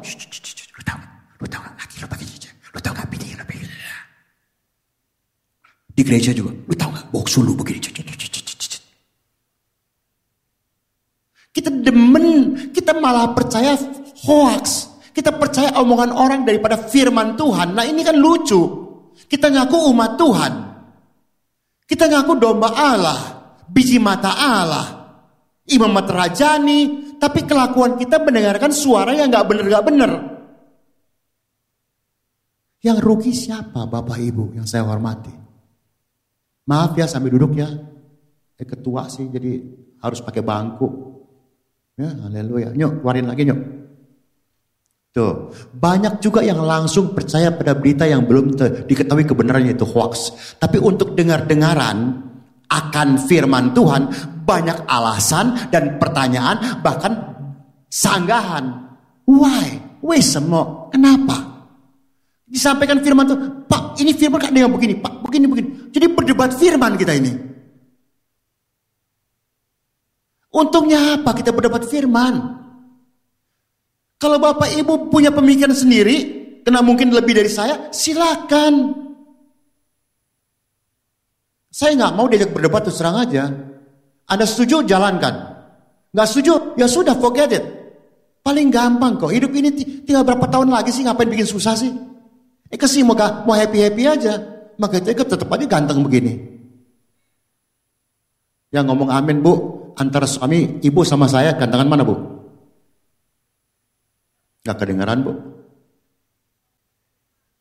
[0.74, 0.98] Lu tahu
[1.40, 1.74] Lu tahu nggak?
[1.76, 2.52] Lagi lu pakai cincin.
[2.72, 3.08] Lu tahu nggak?
[3.10, 3.44] Bini lu.
[5.94, 6.52] Di gereja juga.
[6.54, 7.06] Lu tahu nggak?
[7.10, 7.80] Bok sulu begini.
[11.54, 12.26] Kita demen,
[12.74, 13.78] kita malah percaya
[14.26, 14.90] hoax.
[15.14, 17.78] Kita percaya omongan orang daripada firman Tuhan.
[17.78, 18.58] Nah ini kan lucu.
[19.30, 20.52] Kita ngaku umat Tuhan.
[21.86, 23.34] Kita ngaku domba Allah
[23.68, 24.86] biji mata Allah,
[25.68, 30.10] imam rajani, tapi kelakuan kita mendengarkan suara yang gak bener gak bener.
[32.84, 35.32] Yang rugi siapa Bapak Ibu yang saya hormati?
[36.68, 37.68] Maaf ya sambil duduk ya.
[38.54, 39.56] Eh, ketua sih jadi
[40.04, 40.88] harus pakai bangku.
[41.96, 42.76] Ya, haleluya.
[42.76, 43.60] Nyok, keluarin lagi nyok.
[45.14, 50.34] Tuh, banyak juga yang langsung percaya pada berita yang belum diketahui kebenarannya itu hoax.
[50.58, 52.24] Tapi untuk dengar-dengaran,
[52.66, 54.02] akan firman Tuhan,
[54.44, 57.12] banyak alasan dan pertanyaan, bahkan
[57.88, 58.94] sanggahan.
[59.24, 59.80] Why?
[60.04, 60.92] Why semua?
[60.92, 61.54] Kenapa?
[62.44, 65.68] Disampaikan firman Tuhan, Pak ini firman kan dengan begini, Pak begini begini.
[65.90, 67.32] Jadi berdebat firman kita ini.
[70.54, 72.62] Untungnya apa kita berdebat firman?
[74.22, 76.16] Kalau Bapak Ibu punya pemikiran sendiri,
[76.62, 79.02] kena mungkin lebih dari saya, silakan.
[81.74, 83.50] Saya nggak mau diajak berdebat terus terang aja.
[84.24, 85.34] Anda setuju, jalankan.
[86.14, 87.64] Nggak setuju, ya sudah, forget it.
[88.44, 89.32] Paling gampang kok.
[89.32, 89.72] Hidup ini
[90.04, 91.90] tinggal berapa tahun lagi sih ngapain bikin susah sih?
[92.68, 94.36] Eh kesih mau, mau happy-happy aja.
[94.76, 96.44] Maka itu tetap aja ganteng begini.
[98.68, 99.52] Yang ngomong amin bu,
[99.96, 102.20] antara suami ibu sama saya gantengan mana bu?
[104.66, 105.32] Gak kedengaran bu?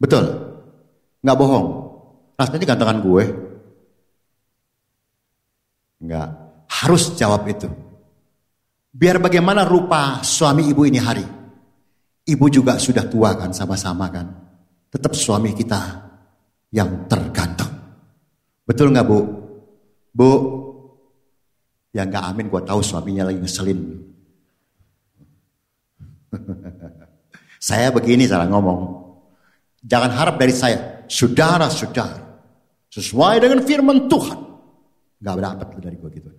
[0.03, 0.25] Betul?
[1.23, 1.67] Gak bohong?
[2.35, 3.23] Rasanya gantengan gue.
[6.03, 6.42] Enggak.
[6.81, 7.69] Harus jawab itu.
[8.93, 11.25] Biar bagaimana rupa suami ibu ini hari.
[12.23, 14.25] Ibu juga sudah tua kan sama-sama kan.
[14.89, 15.81] Tetap suami kita
[16.73, 17.69] yang tergantung.
[18.65, 19.19] Betul nggak bu?
[20.13, 20.31] Bu,
[21.93, 23.79] ya nggak amin gue tahu suaminya lagi ngeselin.
[27.69, 29.03] saya begini cara ngomong.
[29.83, 32.17] Jangan harap dari saya, saudara-saudara,
[32.87, 34.39] sesuai dengan firman Tuhan.
[35.19, 36.29] Gak dapat dari gue gitu.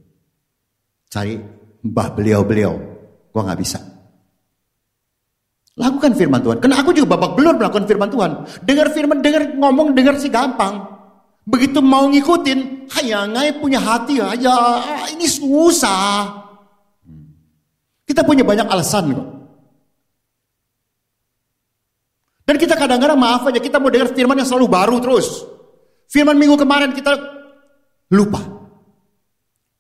[1.14, 1.38] Cari
[1.86, 2.74] mbah beliau-beliau.
[3.30, 3.78] Gue gak bisa.
[5.78, 6.58] Lakukan firman Tuhan.
[6.58, 8.30] Karena aku juga babak belur melakukan firman Tuhan.
[8.66, 10.82] Dengar firman, dengar ngomong, dengar sih gampang.
[11.46, 14.54] Begitu mau ngikutin, hayangai punya hati aja.
[15.14, 16.34] Ini susah.
[18.02, 19.28] Kita punya banyak alasan kok.
[22.44, 25.46] Dan kita kadang-kadang maaf aja, kita mau dengar firman yang selalu baru terus.
[26.10, 27.14] Firman minggu kemarin kita
[28.10, 28.42] lupa.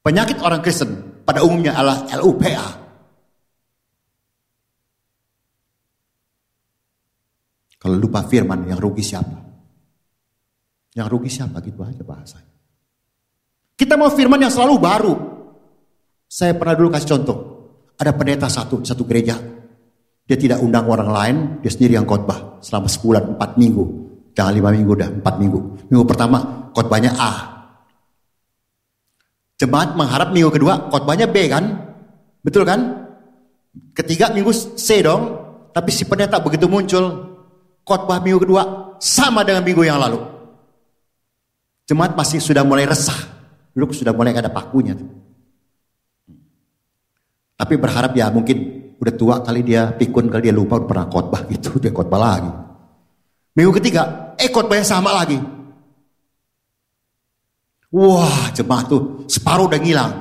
[0.02, 2.84] Penyakit orang Kristen pada umumnya adalah LUPA.
[7.84, 9.36] Kalau lupa firman, yang rugi siapa?
[10.96, 11.60] Yang rugi siapa?
[11.60, 12.52] Gitu aja bahasanya.
[13.76, 15.14] Kita mau firman yang selalu baru.
[16.24, 17.38] Saya pernah dulu kasih contoh.
[18.00, 19.36] Ada pendeta satu, satu gereja.
[20.24, 23.84] Dia tidak undang orang lain, dia sendiri yang khotbah selama sebulan, empat minggu.
[24.32, 25.60] Jangan lima minggu dah, empat minggu.
[25.92, 27.53] Minggu pertama khotbahnya A,
[29.54, 31.64] Jemaat mengharap minggu kedua khotbahnya B kan?
[32.42, 33.06] Betul kan?
[33.94, 35.22] Ketiga minggu C dong,
[35.70, 37.34] tapi si pendeta begitu muncul,
[37.86, 38.62] khotbah minggu kedua
[38.98, 40.18] sama dengan minggu yang lalu.
[41.86, 43.16] Jemaat masih sudah mulai resah,
[43.76, 44.98] dulu sudah mulai ada pakunya.
[47.54, 48.56] Tapi berharap ya mungkin
[48.98, 52.50] udah tua kali dia pikun kali dia lupa pernah khotbah gitu, dia khotbah lagi.
[53.54, 55.38] Minggu ketiga, eh khotbahnya sama lagi.
[57.94, 60.12] Wah jemaat tuh separuh udah ngilang.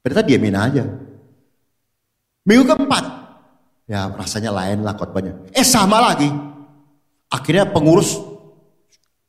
[0.00, 0.84] Ternyata diamin aja.
[2.48, 3.04] Minggu keempat,
[3.84, 5.52] ya rasanya lain lah khotbahnya.
[5.52, 6.32] Eh sama lagi.
[7.28, 8.16] Akhirnya pengurus,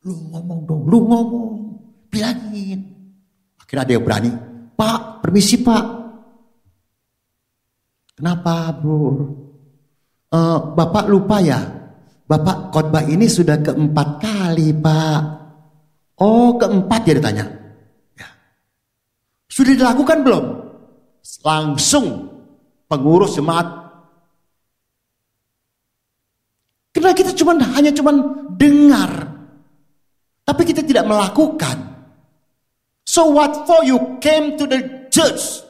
[0.07, 1.51] lu ngomong dong, lu ngomong,
[2.07, 2.79] bilangin.
[3.59, 4.31] Akhirnya ada yang berani,
[4.79, 5.85] Pak, permisi Pak.
[8.15, 9.11] Kenapa bro?
[10.31, 11.59] Uh, Bapak lupa ya,
[12.23, 15.38] Bapak khotbah ini sudah keempat kali Pak.
[16.19, 17.45] Oh keempat ya ditanya.
[18.19, 18.27] Ya.
[19.47, 20.45] Sudah dilakukan belum?
[21.47, 22.27] Langsung
[22.91, 23.79] pengurus jemaat.
[26.91, 28.11] Karena kita cuma hanya cuma
[28.59, 29.31] dengar,
[30.43, 31.77] tapi kita tidak melakukan.
[33.07, 35.63] So what for you came to the church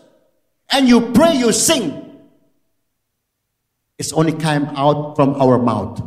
[0.74, 1.94] and you pray, you sing.
[4.00, 6.00] It's only came out from our mouth.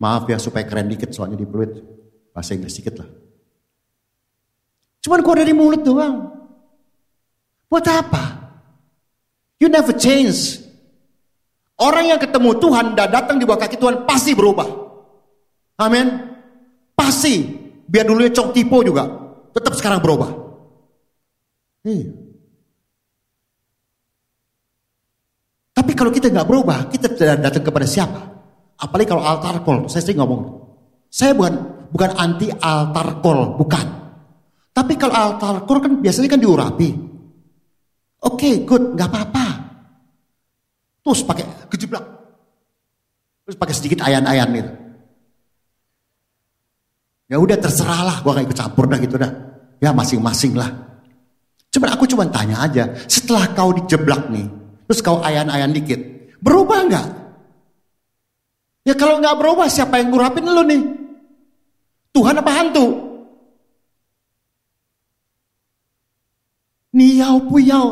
[0.00, 1.99] Maaf ya supaya keren dikit soalnya di peluit.
[2.30, 3.08] Bahasa Inggris dikit lah.
[5.00, 6.28] Cuman kau dari mulut doang.
[7.70, 8.24] Buat apa?
[9.60, 10.60] You never change.
[11.80, 14.68] Orang yang ketemu Tuhan dan datang di bawah kaki Tuhan pasti berubah.
[15.80, 16.06] Amin.
[16.92, 17.40] Pasti.
[17.88, 19.08] Biar dulunya cok tipu juga.
[19.56, 20.30] Tetap sekarang berubah.
[21.88, 22.12] Iya.
[25.72, 28.20] Tapi kalau kita nggak berubah, kita tidak datang kepada siapa?
[28.76, 30.69] Apalagi kalau altar call, saya sering ngomong.
[31.10, 31.54] Saya bukan
[31.90, 33.86] bukan anti altar call, bukan.
[34.70, 36.88] Tapi kalau altar call kan biasanya kan diurapi.
[38.20, 39.46] Oke, okay, good, nggak apa-apa.
[41.02, 42.04] Terus pakai kejeblak.
[43.44, 44.70] Terus pakai sedikit ayan-ayan gitu.
[47.30, 49.30] Ya udah terserah lah, gua gak ikut campur dah gitu dah.
[49.82, 50.70] Ya masing-masing lah.
[51.70, 54.46] Cuman aku cuma tanya aja, setelah kau dijeblak nih,
[54.90, 55.98] terus kau ayan-ayan dikit,
[56.42, 57.06] berubah nggak?
[58.90, 60.99] Ya kalau nggak berubah, siapa yang ngurapin lu nih?
[62.10, 62.86] Tuhan apa hantu?
[66.94, 67.86] Niau puyau.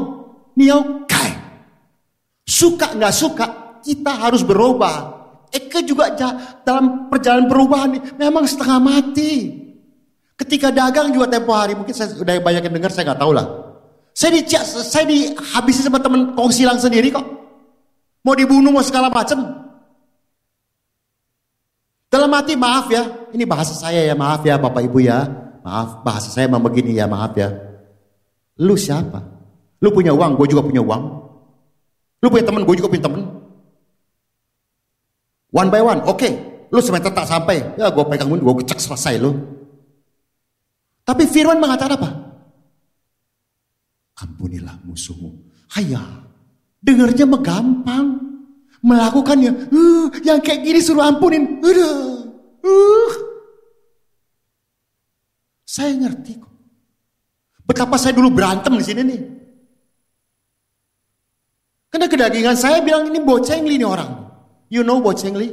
[0.59, 1.31] Niaukai.
[2.43, 3.47] Suka nggak suka,
[3.87, 5.15] kita harus berubah.
[5.55, 6.13] Eke juga
[6.67, 9.55] dalam perjalanan perubahan memang setengah mati.
[10.35, 13.47] Ketika dagang juga tempo hari, mungkin saya udah banyak yang dengar, saya nggak tahu lah.
[14.15, 17.23] Saya di saya dihabisi sama teman kongsilang sendiri kok.
[18.27, 19.68] Mau dibunuh mau segala macam.
[22.09, 25.29] Dalam hati maaf ya, ini bahasa saya ya maaf ya Bapak Ibu ya.
[25.61, 27.53] Maaf bahasa saya memang begini ya maaf ya.
[28.65, 29.21] Lu siapa?
[29.85, 31.03] Lu punya uang, gue juga punya uang.
[32.25, 33.23] Lu punya teman, gue juga punya teman.
[35.53, 36.19] One by one, oke.
[36.19, 36.33] Okay.
[36.69, 39.33] Lu semester tak sampai, ya gue pegang gue kecek selesai lu.
[41.05, 42.11] Tapi firman mengatakan apa?
[44.21, 45.33] Ampunilah musuhmu.
[45.73, 46.03] Haya,
[46.85, 48.07] dengarnya mah gampang.
[48.79, 51.59] Melakukannya, uh, yang kayak gini suruh ampunin.
[51.59, 51.95] Udah,
[52.63, 53.13] uh.
[55.67, 56.53] Saya ngerti kok.
[57.67, 59.21] Betapa saya dulu berantem di sini nih.
[61.93, 64.31] Karena kedagingan saya bilang ini bocengli ini orang.
[64.73, 65.53] You know bocengli?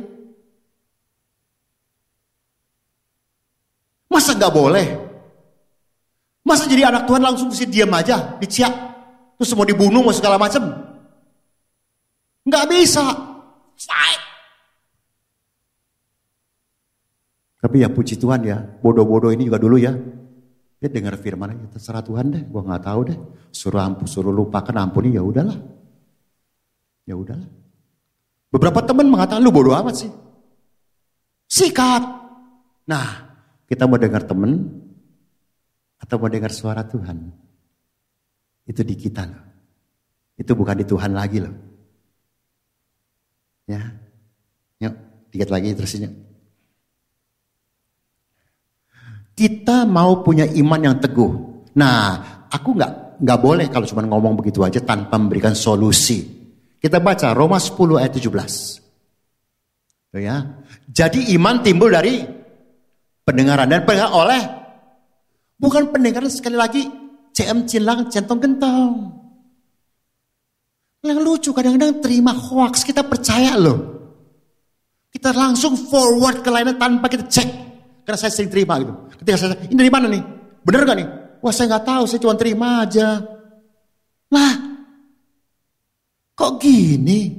[4.08, 4.88] Masa gak boleh?
[6.46, 8.70] Masa jadi anak Tuhan langsung mesti diam aja, diciak,
[9.36, 10.85] terus mau dibunuh, mau segala macam?
[12.56, 13.04] Gak bisa.
[13.76, 14.22] Fight.
[17.60, 19.92] Tapi ya puji Tuhan ya, bodoh-bodoh ini juga dulu ya.
[20.80, 23.20] Dia dengar firman aja, terserah Tuhan deh, gua nggak tahu deh.
[23.50, 25.58] Suruh ampun, suruh lupakan, ampuni ya udahlah.
[27.04, 27.50] Ya udahlah.
[28.54, 30.12] Beberapa teman mengatakan lu bodoh amat sih.
[31.50, 32.04] Sikat.
[32.88, 33.08] Nah,
[33.68, 34.62] kita mau dengar teman
[36.00, 37.34] atau mau dengar suara Tuhan.
[38.64, 39.44] Itu di kita loh.
[40.38, 41.75] Itu bukan di Tuhan lagi loh.
[43.66, 43.82] Ya.
[44.82, 44.94] Yuk,
[45.34, 46.10] dikit lagi terusnya.
[49.36, 51.32] Kita mau punya iman yang teguh.
[51.76, 56.24] Nah, aku nggak nggak boleh kalau cuma ngomong begitu aja tanpa memberikan solusi.
[56.80, 58.80] Kita baca Roma 10 ayat 17.
[60.16, 60.64] Ya.
[60.88, 62.24] Jadi iman timbul dari
[63.28, 64.42] pendengaran dan pendengar oleh
[65.60, 66.88] bukan pendengaran sekali lagi
[67.36, 69.25] CM cilang centong gentong.
[71.06, 73.94] Yang lucu kadang-kadang terima hoax kita percaya loh.
[75.14, 77.50] Kita langsung forward ke lainnya tanpa kita cek.
[78.02, 78.94] Karena saya sering terima gitu.
[79.22, 80.24] Ketika saya ini dari mana nih?
[80.66, 81.10] Bener gak nih?
[81.46, 83.22] Wah saya nggak tahu, saya cuma terima aja.
[84.34, 84.54] Lah,
[86.36, 87.32] Kok gini?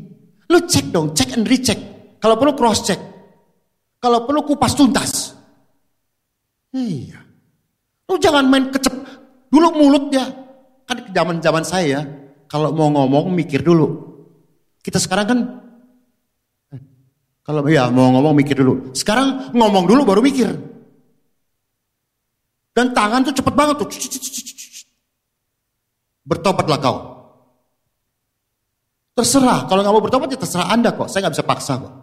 [0.48, 1.76] Lu cek dong, cek and recheck.
[2.16, 3.00] Kalau perlu cross check.
[4.00, 5.36] Kalau perlu kupas tuntas.
[6.72, 7.20] Iya.
[8.08, 8.94] Lu jangan main kecep.
[9.52, 10.24] Dulu mulut ya.
[10.88, 12.02] Kan zaman zaman saya ya.
[12.46, 14.06] Kalau mau ngomong mikir dulu.
[14.82, 15.38] Kita sekarang kan
[17.46, 18.90] kalau ya mau ngomong mikir dulu.
[18.90, 20.50] Sekarang ngomong dulu baru mikir.
[22.74, 23.88] Dan tangan tuh cepet banget tuh.
[26.26, 26.98] Bertobatlah kau.
[29.16, 31.08] Terserah, kalau nggak mau bertobat ya terserah Anda kok.
[31.08, 31.94] Saya nggak bisa paksa kok.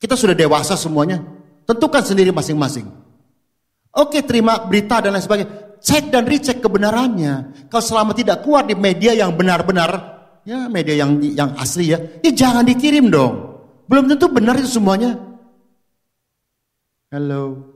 [0.00, 1.20] Kita sudah dewasa semuanya.
[1.68, 2.88] Tentukan sendiri masing-masing.
[3.94, 5.50] Oke, terima berita dan lain sebagainya.
[5.84, 7.68] Cek dan recheck kebenarannya.
[7.68, 9.92] Kalau selama tidak kuat di media yang benar-benar,
[10.48, 13.60] ya media yang yang asli ya, ya jangan dikirim dong.
[13.84, 15.20] Belum tentu benar itu semuanya.
[17.12, 17.68] Halo,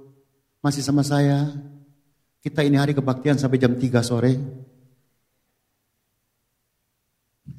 [0.64, 1.52] masih sama saya.
[2.40, 4.32] Kita ini hari kebaktian sampai jam 3 sore.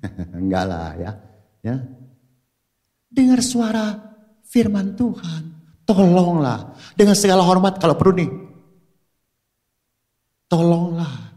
[0.42, 1.12] Enggak lah ya.
[1.62, 1.78] ya.
[3.06, 4.02] Dengar suara
[4.50, 5.44] firman Tuhan.
[5.86, 6.74] Tolonglah.
[6.98, 8.49] Dengan segala hormat kalau perlu nih.
[10.50, 11.30] Tolonglah.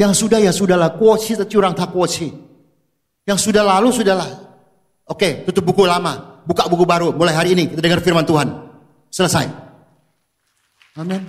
[0.00, 0.96] Yang sudah ya sudahlah.
[0.96, 2.32] Kuoci curang tak kuoci.
[3.28, 4.30] Yang sudah lalu sudahlah.
[5.04, 6.42] Oke tutup buku lama.
[6.48, 7.12] Buka buku baru.
[7.12, 8.48] Mulai hari ini kita dengar firman Tuhan.
[9.12, 9.46] Selesai.
[10.96, 11.20] Amin.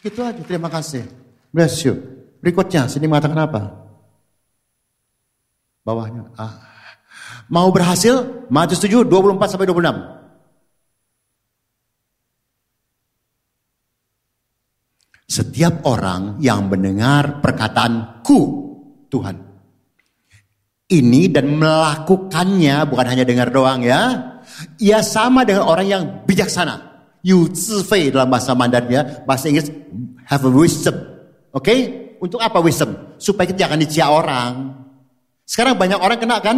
[0.00, 0.40] Itu aja.
[0.40, 1.04] Terima kasih.
[1.52, 2.00] Bless you.
[2.44, 3.72] Berikutnya, sini mengatakan apa?
[5.80, 6.28] Bawahnya.
[6.36, 6.60] Ah.
[7.48, 8.44] Mau berhasil?
[8.52, 10.23] Matius 7, 24 sampai 26.
[15.24, 18.40] Setiap orang yang mendengar perkataanku,
[19.08, 19.36] Tuhan.
[20.84, 24.36] Ini dan melakukannya, bukan hanya dengar doang ya.
[24.76, 26.92] Ia sama dengan orang yang bijaksana.
[27.24, 27.48] Yu
[27.88, 29.72] fei dalam bahasa Mandarin bahasa Inggris
[30.28, 30.92] have a wisdom.
[31.56, 31.64] Oke?
[31.64, 31.80] Okay?
[32.20, 33.16] Untuk apa wisdom?
[33.16, 34.52] Supaya kita jangan dicia orang.
[35.48, 36.56] Sekarang banyak orang kena kan?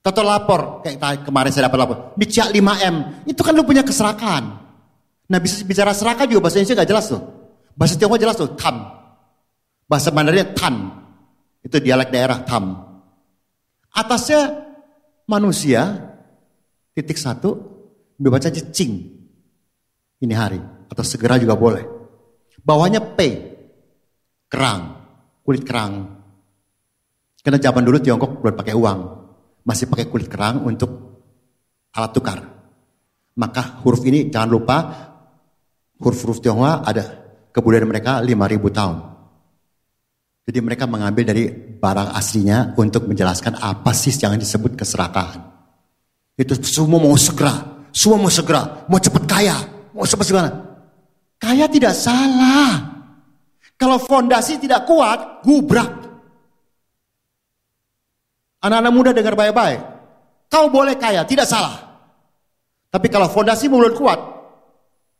[0.00, 3.28] Toto lapor, kayak kemarin saya dapat lapor, dicia 5M.
[3.28, 4.59] Itu kan lu punya keserakahan.
[5.30, 7.22] Nah bisa bicara serakah juga bahasa Indonesia gak jelas tuh.
[7.78, 8.82] Bahasa Tionghoa jelas tuh, tam.
[9.86, 10.74] Bahasa Mandarin tan.
[11.62, 12.74] Itu dialek daerah tam.
[13.94, 14.66] Atasnya
[15.30, 15.86] manusia,
[16.92, 17.56] titik satu,
[18.18, 18.92] baca cing.
[20.20, 20.60] Ini hari.
[20.90, 21.86] Atau segera juga boleh.
[22.60, 23.18] Bawahnya P.
[24.50, 24.82] Kerang.
[25.46, 26.20] Kulit kerang.
[27.40, 29.00] Karena zaman dulu Tiongkok belum pakai uang,
[29.64, 30.90] masih pakai kulit kerang untuk
[31.96, 32.38] alat tukar.
[33.40, 34.76] Maka huruf ini jangan lupa
[36.00, 37.04] huruf-huruf Tionghoa ada
[37.52, 38.96] kebudayaan mereka 5000 tahun.
[40.48, 45.46] Jadi mereka mengambil dari barang aslinya untuk menjelaskan apa sih yang disebut keserakahan.
[46.34, 49.56] Itu semua mau segera, semua mau segera, mau cepat kaya,
[49.92, 50.50] mau cepat segala.
[51.38, 52.98] Kaya tidak salah.
[53.76, 55.88] Kalau fondasi tidak kuat, gubrak.
[58.60, 59.80] Anak-anak muda dengar baik-baik.
[60.52, 61.80] Kau boleh kaya, tidak salah.
[62.90, 64.18] Tapi kalau fondasi belum kuat,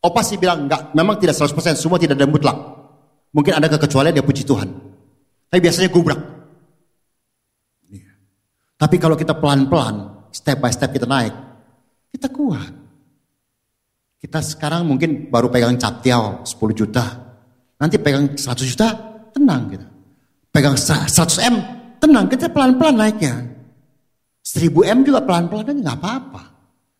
[0.00, 2.56] opa sih bilang enggak, memang tidak 100%, semua tidak ada mutlak.
[3.30, 4.68] Mungkin ada kekecualian dia puji Tuhan.
[5.50, 6.20] Tapi biasanya gubrak.
[7.86, 8.10] Iya.
[8.74, 11.34] Tapi kalau kita pelan-pelan, step by step kita naik,
[12.10, 12.72] kita kuat.
[14.20, 17.04] Kita sekarang mungkin baru pegang captial 10 juta.
[17.80, 18.88] Nanti pegang 100 juta,
[19.32, 19.86] tenang kita.
[20.50, 21.56] Pegang 100 M,
[22.00, 23.44] Tenang, kita pelan-pelan naiknya.
[24.40, 26.42] Seribu M juga pelan-pelan aja nggak apa-apa.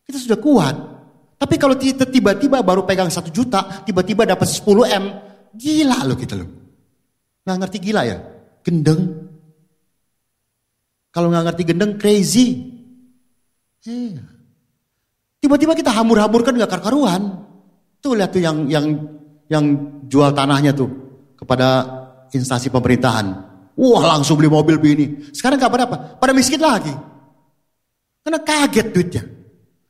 [0.05, 0.77] Kita sudah kuat.
[1.41, 4.61] Tapi kalau tiba-tiba baru pegang satu juta, tiba-tiba dapat 10
[4.93, 5.05] M,
[5.57, 6.49] gila loh kita loh.
[7.49, 8.21] Nggak ngerti gila ya?
[8.61, 9.01] Gendeng.
[11.09, 12.47] Kalau nggak ngerti gendeng, crazy.
[13.89, 14.21] Iya.
[15.41, 17.41] Tiba-tiba kita hamur-hamurkan nggak karuan.
[18.05, 18.87] Tuh lihat tuh yang yang
[19.49, 19.65] yang
[20.13, 20.93] jual tanahnya tuh
[21.41, 21.89] kepada
[22.37, 23.27] instansi pemerintahan.
[23.81, 25.33] Wah langsung beli mobil begini.
[25.33, 25.97] Sekarang kabar apa?
[26.21, 26.93] Pada miskin lagi.
[28.21, 29.25] Karena kaget duitnya.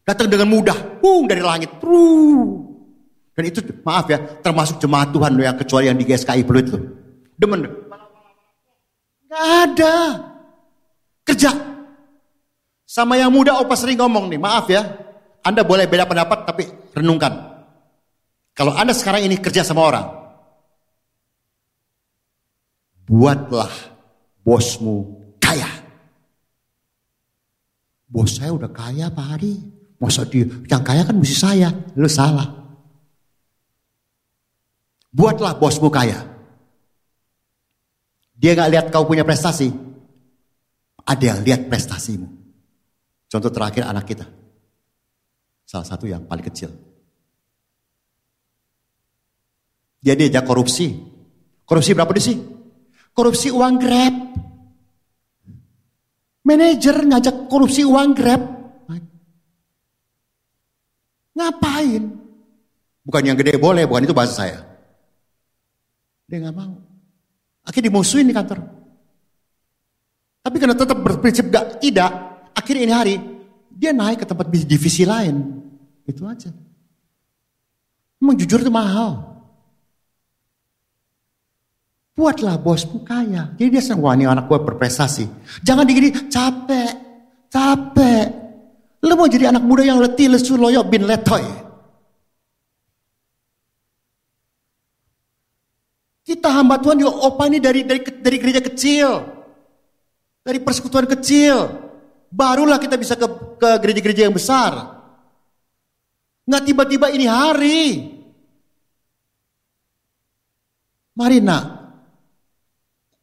[0.04, 1.02] Datang dengan mudah.
[1.02, 1.78] Bung dari langit.
[1.78, 2.66] True.
[3.36, 4.18] Dan itu maaf ya.
[4.40, 6.82] Termasuk jemaat Tuhan yang kecuali yang di GSKI Peluit tuh.
[7.38, 7.64] Demen.
[9.30, 9.94] Gak ada.
[11.24, 11.50] Kerja.
[12.84, 14.40] Sama yang muda opa sering ngomong nih.
[14.40, 14.82] Maaf ya.
[15.40, 17.32] Anda boleh beda pendapat tapi renungkan.
[18.52, 20.20] Kalau Anda sekarang ini kerja sama orang
[23.10, 23.72] buatlah
[24.46, 25.66] bosmu kaya.
[28.06, 29.54] Bos saya udah kaya Pak Hari.
[30.00, 31.68] Masa dia, yang kaya kan mesti saya.
[31.92, 32.48] Lu salah.
[35.12, 36.16] Buatlah bosmu kaya.
[38.32, 39.68] Dia gak lihat kau punya prestasi.
[41.04, 42.24] Ada yang lihat prestasimu.
[43.28, 44.24] Contoh terakhir anak kita.
[45.68, 46.72] Salah satu yang paling kecil.
[50.00, 50.96] Dia diajak korupsi.
[51.68, 52.40] Korupsi berapa sih?
[53.12, 54.14] Korupsi uang Grab.
[56.40, 58.59] Manajer ngajak korupsi uang grab.
[61.40, 62.02] Ngapain?
[63.00, 64.60] Bukan yang gede boleh, bukan itu bahasa saya.
[66.28, 66.76] Dia nggak mau.
[67.64, 68.60] Akhirnya dimusuhin di kantor.
[70.40, 72.10] Tapi karena tetap berprinsip gak, tidak,
[72.56, 73.14] akhirnya ini hari
[73.72, 75.64] dia naik ke tempat divisi lain.
[76.04, 76.52] Itu aja.
[78.20, 79.24] Memang jujur itu mahal.
[82.12, 83.56] Buatlah bosmu kaya.
[83.56, 85.24] Jadi dia senang, wah ini anak gue berprestasi.
[85.64, 86.92] Jangan digini, capek,
[87.48, 88.39] capek.
[89.00, 91.44] Lo mau jadi anak muda yang letih, lesu, loyok, bin letoy.
[96.20, 99.08] Kita hamba Tuhan juga opa ini dari dari dari gereja kecil.
[100.44, 101.56] Dari persekutuan kecil.
[102.30, 103.26] Barulah kita bisa ke
[103.58, 105.00] ke gereja-gereja yang besar.
[106.46, 107.82] Nggak tiba-tiba ini hari.
[111.18, 111.64] Mari nak,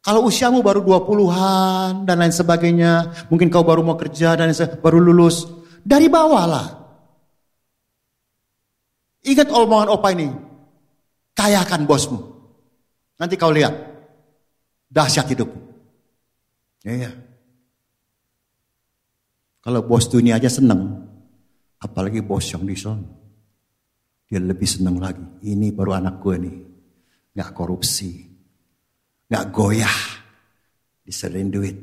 [0.08, 5.57] kalau usiamu baru 20-an dan lain sebagainya, mungkin kau baru mau kerja dan baru lulus,
[5.88, 6.66] dari bawah lah.
[9.24, 10.28] Ingat omongan opa ini,
[11.32, 12.20] kayakan bosmu.
[13.16, 13.72] Nanti kau lihat,
[14.92, 15.48] dahsyat hidup.
[16.84, 17.10] Ya, ya.
[19.64, 21.08] Kalau bos dunia aja seneng,
[21.80, 23.04] apalagi bos yang di sana.
[24.28, 25.24] Dia lebih seneng lagi.
[25.44, 26.56] Ini baru anak gue nih.
[27.32, 28.28] Gak korupsi,
[29.28, 29.98] nggak goyah
[31.04, 31.76] diserahin duit.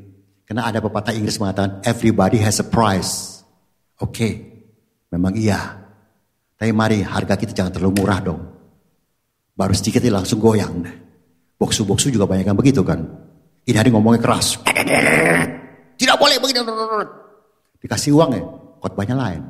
[0.45, 3.34] Karena ada pepatah Inggris mengatakan everybody has a price.
[3.95, 4.31] Oke, okay,
[5.15, 5.59] memang iya.
[6.55, 8.41] Tapi mari harga kita jangan terlalu murah dong.
[9.55, 10.83] Baru sedikit langsung goyang.
[11.55, 12.99] Boksu-boksu juga banyak yang begitu kan.
[13.63, 14.59] Ini hari ngomongnya keras.
[15.95, 16.59] Tidak boleh begini.
[17.79, 18.43] Dikasih uang ya,
[18.83, 19.41] khotbahnya lain.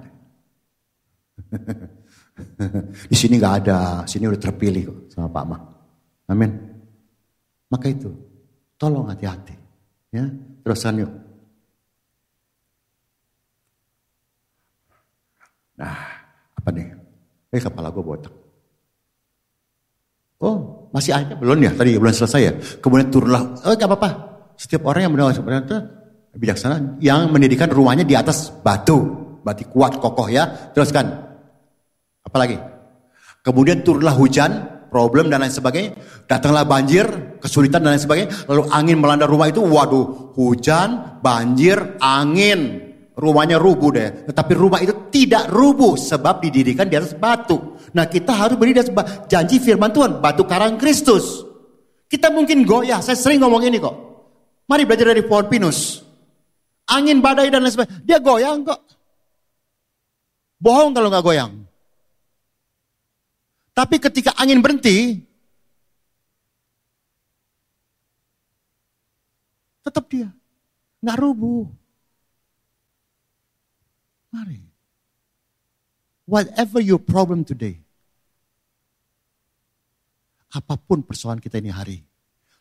[3.11, 5.57] Di sini nggak ada, sini udah terpilih kok sama Pak Ma.
[6.29, 6.51] Amin.
[7.71, 8.13] Maka itu,
[8.77, 9.55] tolong hati-hati.
[10.13, 10.29] Ya,
[10.61, 11.11] terusan yuk.
[15.75, 15.95] Nah,
[16.55, 16.87] apa nih?
[17.51, 18.33] Eh, kepala gue botak.
[20.43, 21.71] Oh, masih aja belum ya?
[21.71, 22.53] Tadi belum selesai ya.
[22.83, 23.63] Kemudian turunlah.
[23.63, 24.09] Oh, gak apa-apa.
[24.59, 25.79] Setiap orang yang mendengar sebenarnya
[26.35, 28.99] bijaksana yang mendirikan rumahnya di atas batu,
[29.43, 30.71] berarti kuat kokoh ya.
[30.75, 31.07] Teruskan.
[32.23, 32.59] Apalagi?
[33.45, 34.51] Kemudian turunlah hujan,
[34.91, 35.91] problem dan lain sebagainya.
[36.27, 37.05] Datanglah banjir,
[37.39, 38.29] kesulitan dan lain sebagainya.
[38.49, 42.84] Lalu angin melanda rumah itu, waduh, hujan, banjir, angin.
[43.15, 44.27] Rumahnya rubuh deh.
[44.27, 47.79] Tetapi rumah itu tidak rubuh sebab didirikan di atas batu.
[47.95, 48.91] Nah kita harus beri atas
[49.31, 51.47] janji firman Tuhan, batu karang Kristus.
[52.11, 53.95] Kita mungkin goyah, saya sering ngomong ini kok.
[54.67, 56.03] Mari belajar dari pohon pinus.
[56.91, 58.03] Angin, badai dan lain sebagainya.
[58.03, 58.81] Dia goyang kok.
[60.59, 61.53] Bohong kalau nggak goyang.
[63.75, 65.19] Tapi ketika angin berhenti,
[69.83, 70.31] tetap dia
[71.03, 71.84] nggak rubuh.
[74.35, 74.59] Mari.
[76.27, 77.79] Whatever your problem today,
[80.51, 82.03] apa pun persoalan kita ini hari,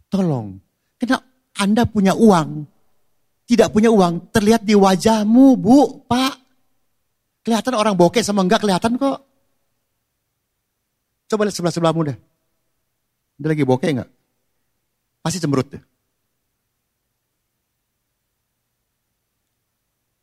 [0.07, 0.61] tolong,
[1.01, 1.19] karena
[1.59, 2.69] Anda punya uang,
[3.49, 6.35] tidak punya uang, terlihat di wajahmu, Bu, Pak.
[7.45, 9.21] Kelihatan orang bokeh sama enggak kelihatan kok.
[11.29, 12.17] Coba lihat sebelah-sebelahmu deh.
[13.37, 14.11] Dia lagi bokeh enggak?
[15.21, 15.83] Pasti cemberut deh.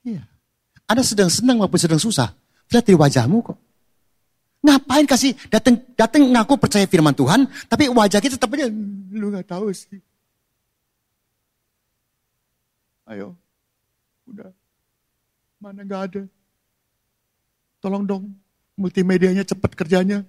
[0.02, 0.26] Iya.
[0.92, 2.36] Anda sedang senang maupun sedang susah.
[2.68, 3.56] Lihat di wajahmu kok.
[4.62, 8.68] Ngapain kasih datang datang ngaku percaya firman Tuhan, tapi wajah kita tetap aja
[9.16, 10.04] lu nggak tahu sih.
[13.08, 13.34] Ayo,
[14.28, 14.52] udah
[15.58, 16.22] mana nggak ada.
[17.82, 18.24] Tolong dong,
[18.78, 20.22] multimedianya cepat kerjanya.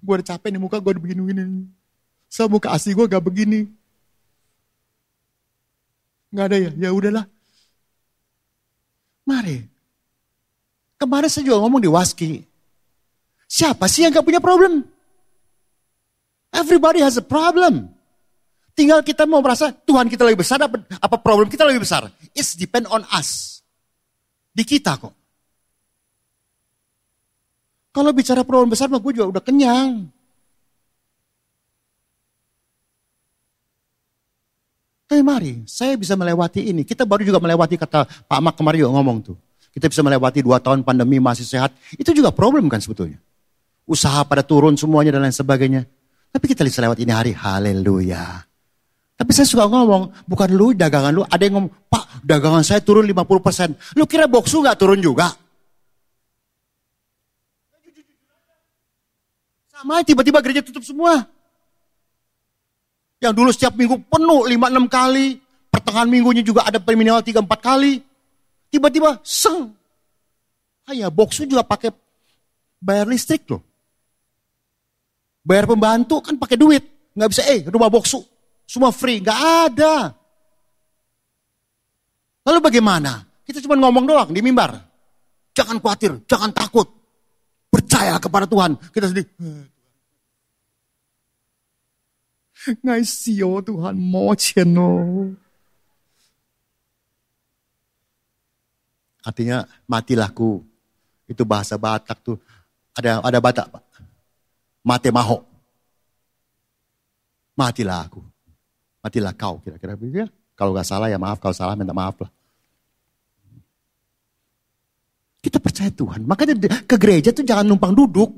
[0.00, 1.68] Gue udah capek nih muka gue udah begini-begini.
[2.32, 3.68] So muka asli gue gak begini.
[6.32, 6.70] Gak ada ya?
[6.88, 7.28] Ya udahlah.
[9.32, 9.58] Mari.
[11.00, 12.44] Kemarin saya juga ngomong di Waski.
[13.48, 14.84] Siapa sih yang gak punya problem?
[16.52, 17.88] Everybody has a problem.
[18.76, 22.08] Tinggal kita mau merasa Tuhan kita lebih besar, apa, problem kita lebih besar.
[22.36, 23.60] It's depend on us.
[24.52, 25.12] Di kita kok.
[27.92, 30.08] Kalau bicara problem besar mah gue juga udah kenyang.
[35.12, 36.88] Tapi mari, saya bisa melewati ini.
[36.88, 39.36] Kita baru juga melewati kata Pak Mak kemarin juga ngomong tuh.
[39.68, 41.68] Kita bisa melewati dua tahun pandemi masih sehat.
[42.00, 43.20] Itu juga problem kan sebetulnya.
[43.84, 45.84] Usaha pada turun semuanya dan lain sebagainya.
[46.32, 48.40] Tapi kita bisa lewat ini hari, haleluya.
[49.12, 53.04] Tapi saya suka ngomong, bukan lu dagangan lu, ada yang ngomong, Pak dagangan saya turun
[53.04, 54.00] 50%.
[54.00, 55.28] Lu kira boksu gak turun juga?
[59.76, 61.28] Sama tiba-tiba gereja tutup semua.
[63.22, 65.38] Yang dulu setiap minggu penuh lima enam kali.
[65.70, 68.02] Pertengahan minggunya juga ada minimal 3-4 kali.
[68.68, 69.72] Tiba-tiba seng.
[70.90, 71.94] Ayah boxu juga pakai
[72.82, 73.62] bayar listrik loh.
[75.46, 76.82] Bayar pembantu kan pakai duit.
[77.14, 78.20] Nggak bisa, eh rumah boxu.
[78.66, 79.22] Semua free.
[79.22, 79.94] Nggak ada.
[82.42, 83.22] Lalu bagaimana?
[83.46, 84.74] Kita cuma ngomong doang di mimbar.
[85.54, 86.88] Jangan khawatir, jangan takut.
[87.70, 88.76] Percaya kepada Tuhan.
[88.90, 89.26] Kita sedih.
[92.84, 95.34] Ngasih oh Tuhan, mau oh.
[99.22, 100.62] Artinya matilah ku.
[101.30, 102.38] Itu bahasa Batak tuh.
[102.94, 103.84] Ada ada Batak, Pak.
[104.82, 105.46] Mate maho.
[107.54, 108.20] Matilah aku.
[109.02, 110.28] Matilah kau kira-kira begitu ya.
[110.58, 112.30] Kalau nggak salah ya maaf, kalau salah minta maaf lah.
[115.42, 116.22] Kita percaya Tuhan.
[116.22, 116.54] Makanya
[116.86, 118.30] ke gereja tuh jangan numpang duduk.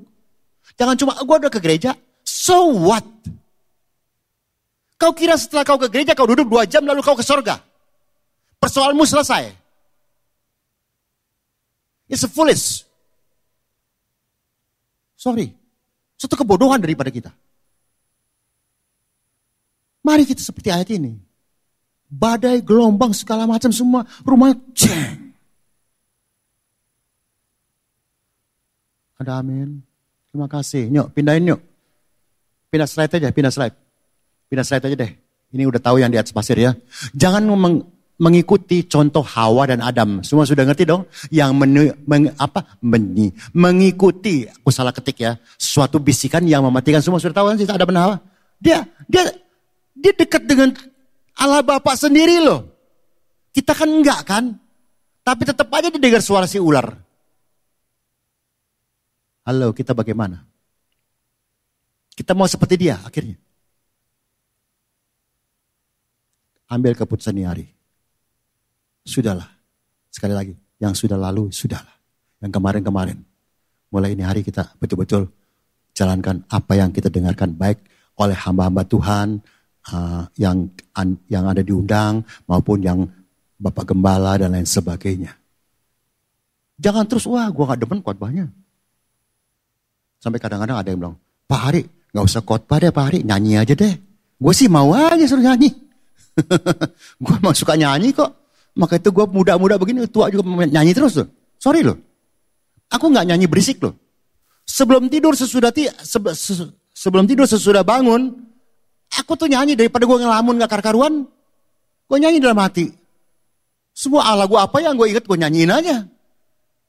[0.81, 1.93] Jangan cuma, gue udah ke gereja,
[2.25, 3.05] so what?
[5.05, 7.61] Kau kira setelah kau ke gereja, kau duduk dua jam lalu kau ke sorga.
[8.57, 9.52] Persoalanmu selesai.
[12.09, 12.88] It's a foolish.
[15.12, 15.52] Sorry.
[16.16, 17.28] Satu kebodohan daripada kita.
[20.00, 21.20] Mari kita seperti ayat ini.
[22.09, 24.09] Badai, gelombang, segala macam semua.
[24.24, 25.36] Rumah ceng.
[29.20, 29.84] Ada amin.
[30.32, 30.88] Terima kasih.
[30.88, 31.61] Nyok, pindahin nyok.
[32.72, 33.84] Pindah slide aja, pindah slide.
[34.55, 35.12] Pindah slide aja deh.
[35.50, 36.78] Ini udah tahu yang di atas pasir ya.
[37.11, 37.82] Jangan meng,
[38.22, 40.22] mengikuti contoh Hawa dan Adam.
[40.22, 41.11] Semua sudah ngerti dong?
[41.34, 41.70] Yang men,
[42.07, 42.78] meng, apa?
[42.78, 45.34] Meni, mengikuti, aku salah ketik ya.
[45.59, 48.16] Suatu bisikan yang mematikan semua sudah tahu kan sih Adam dan Hawa?
[48.62, 49.26] Dia dia
[49.98, 50.70] dia dekat dengan
[51.34, 52.70] Allah Bapak sendiri loh.
[53.50, 54.55] Kita kan enggak kan?
[55.26, 56.94] Tapi tetap aja didengar suara si ular.
[59.50, 60.46] Halo, kita bagaimana?
[62.14, 63.34] Kita mau seperti dia akhirnya.
[66.75, 67.66] Ambil keputusan ini hari.
[69.07, 69.47] Sudahlah.
[70.11, 71.95] Sekali lagi, yang sudah lalu, sudahlah.
[72.43, 73.22] Yang kemarin-kemarin.
[73.95, 75.31] Mulai ini hari kita betul-betul
[75.95, 77.79] jalankan apa yang kita dengarkan baik
[78.18, 79.39] oleh hamba-hamba Tuhan
[79.95, 80.66] uh, yang
[81.31, 83.07] yang ada diundang maupun yang
[83.55, 85.31] Bapak Gembala dan lain sebagainya.
[86.75, 88.51] Jangan terus, wah gue gak demen khotbahnya.
[90.18, 91.16] Sampai kadang-kadang ada yang bilang,
[91.47, 93.95] Pak Hari, gak usah khotbah deh Pak Hari, nyanyi aja deh.
[94.35, 95.84] Gue sih mau aja suruh nyanyi.
[97.24, 98.30] gue mau suka nyanyi kok.
[98.74, 101.28] Maka itu gue muda-muda begini, tua juga nyanyi terus loh.
[101.62, 101.95] Sorry loh.
[102.91, 103.95] Aku gak nyanyi berisik loh.
[104.66, 106.53] Sebelum tidur sesudah ti, se, se,
[106.91, 108.35] sebelum tidur sesudah bangun,
[109.14, 111.26] aku tuh nyanyi daripada gue ngelamun gak karuan.
[112.11, 112.91] Gue nyanyi dalam hati.
[113.95, 115.97] Semua ala gue apa yang gue inget gue nyanyiin aja.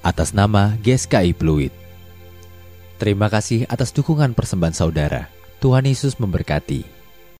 [0.01, 1.69] atas nama GSKI Pluit.
[2.97, 5.29] Terima kasih atas dukungan persembahan saudara.
[5.61, 6.94] Tuhan Yesus memberkati.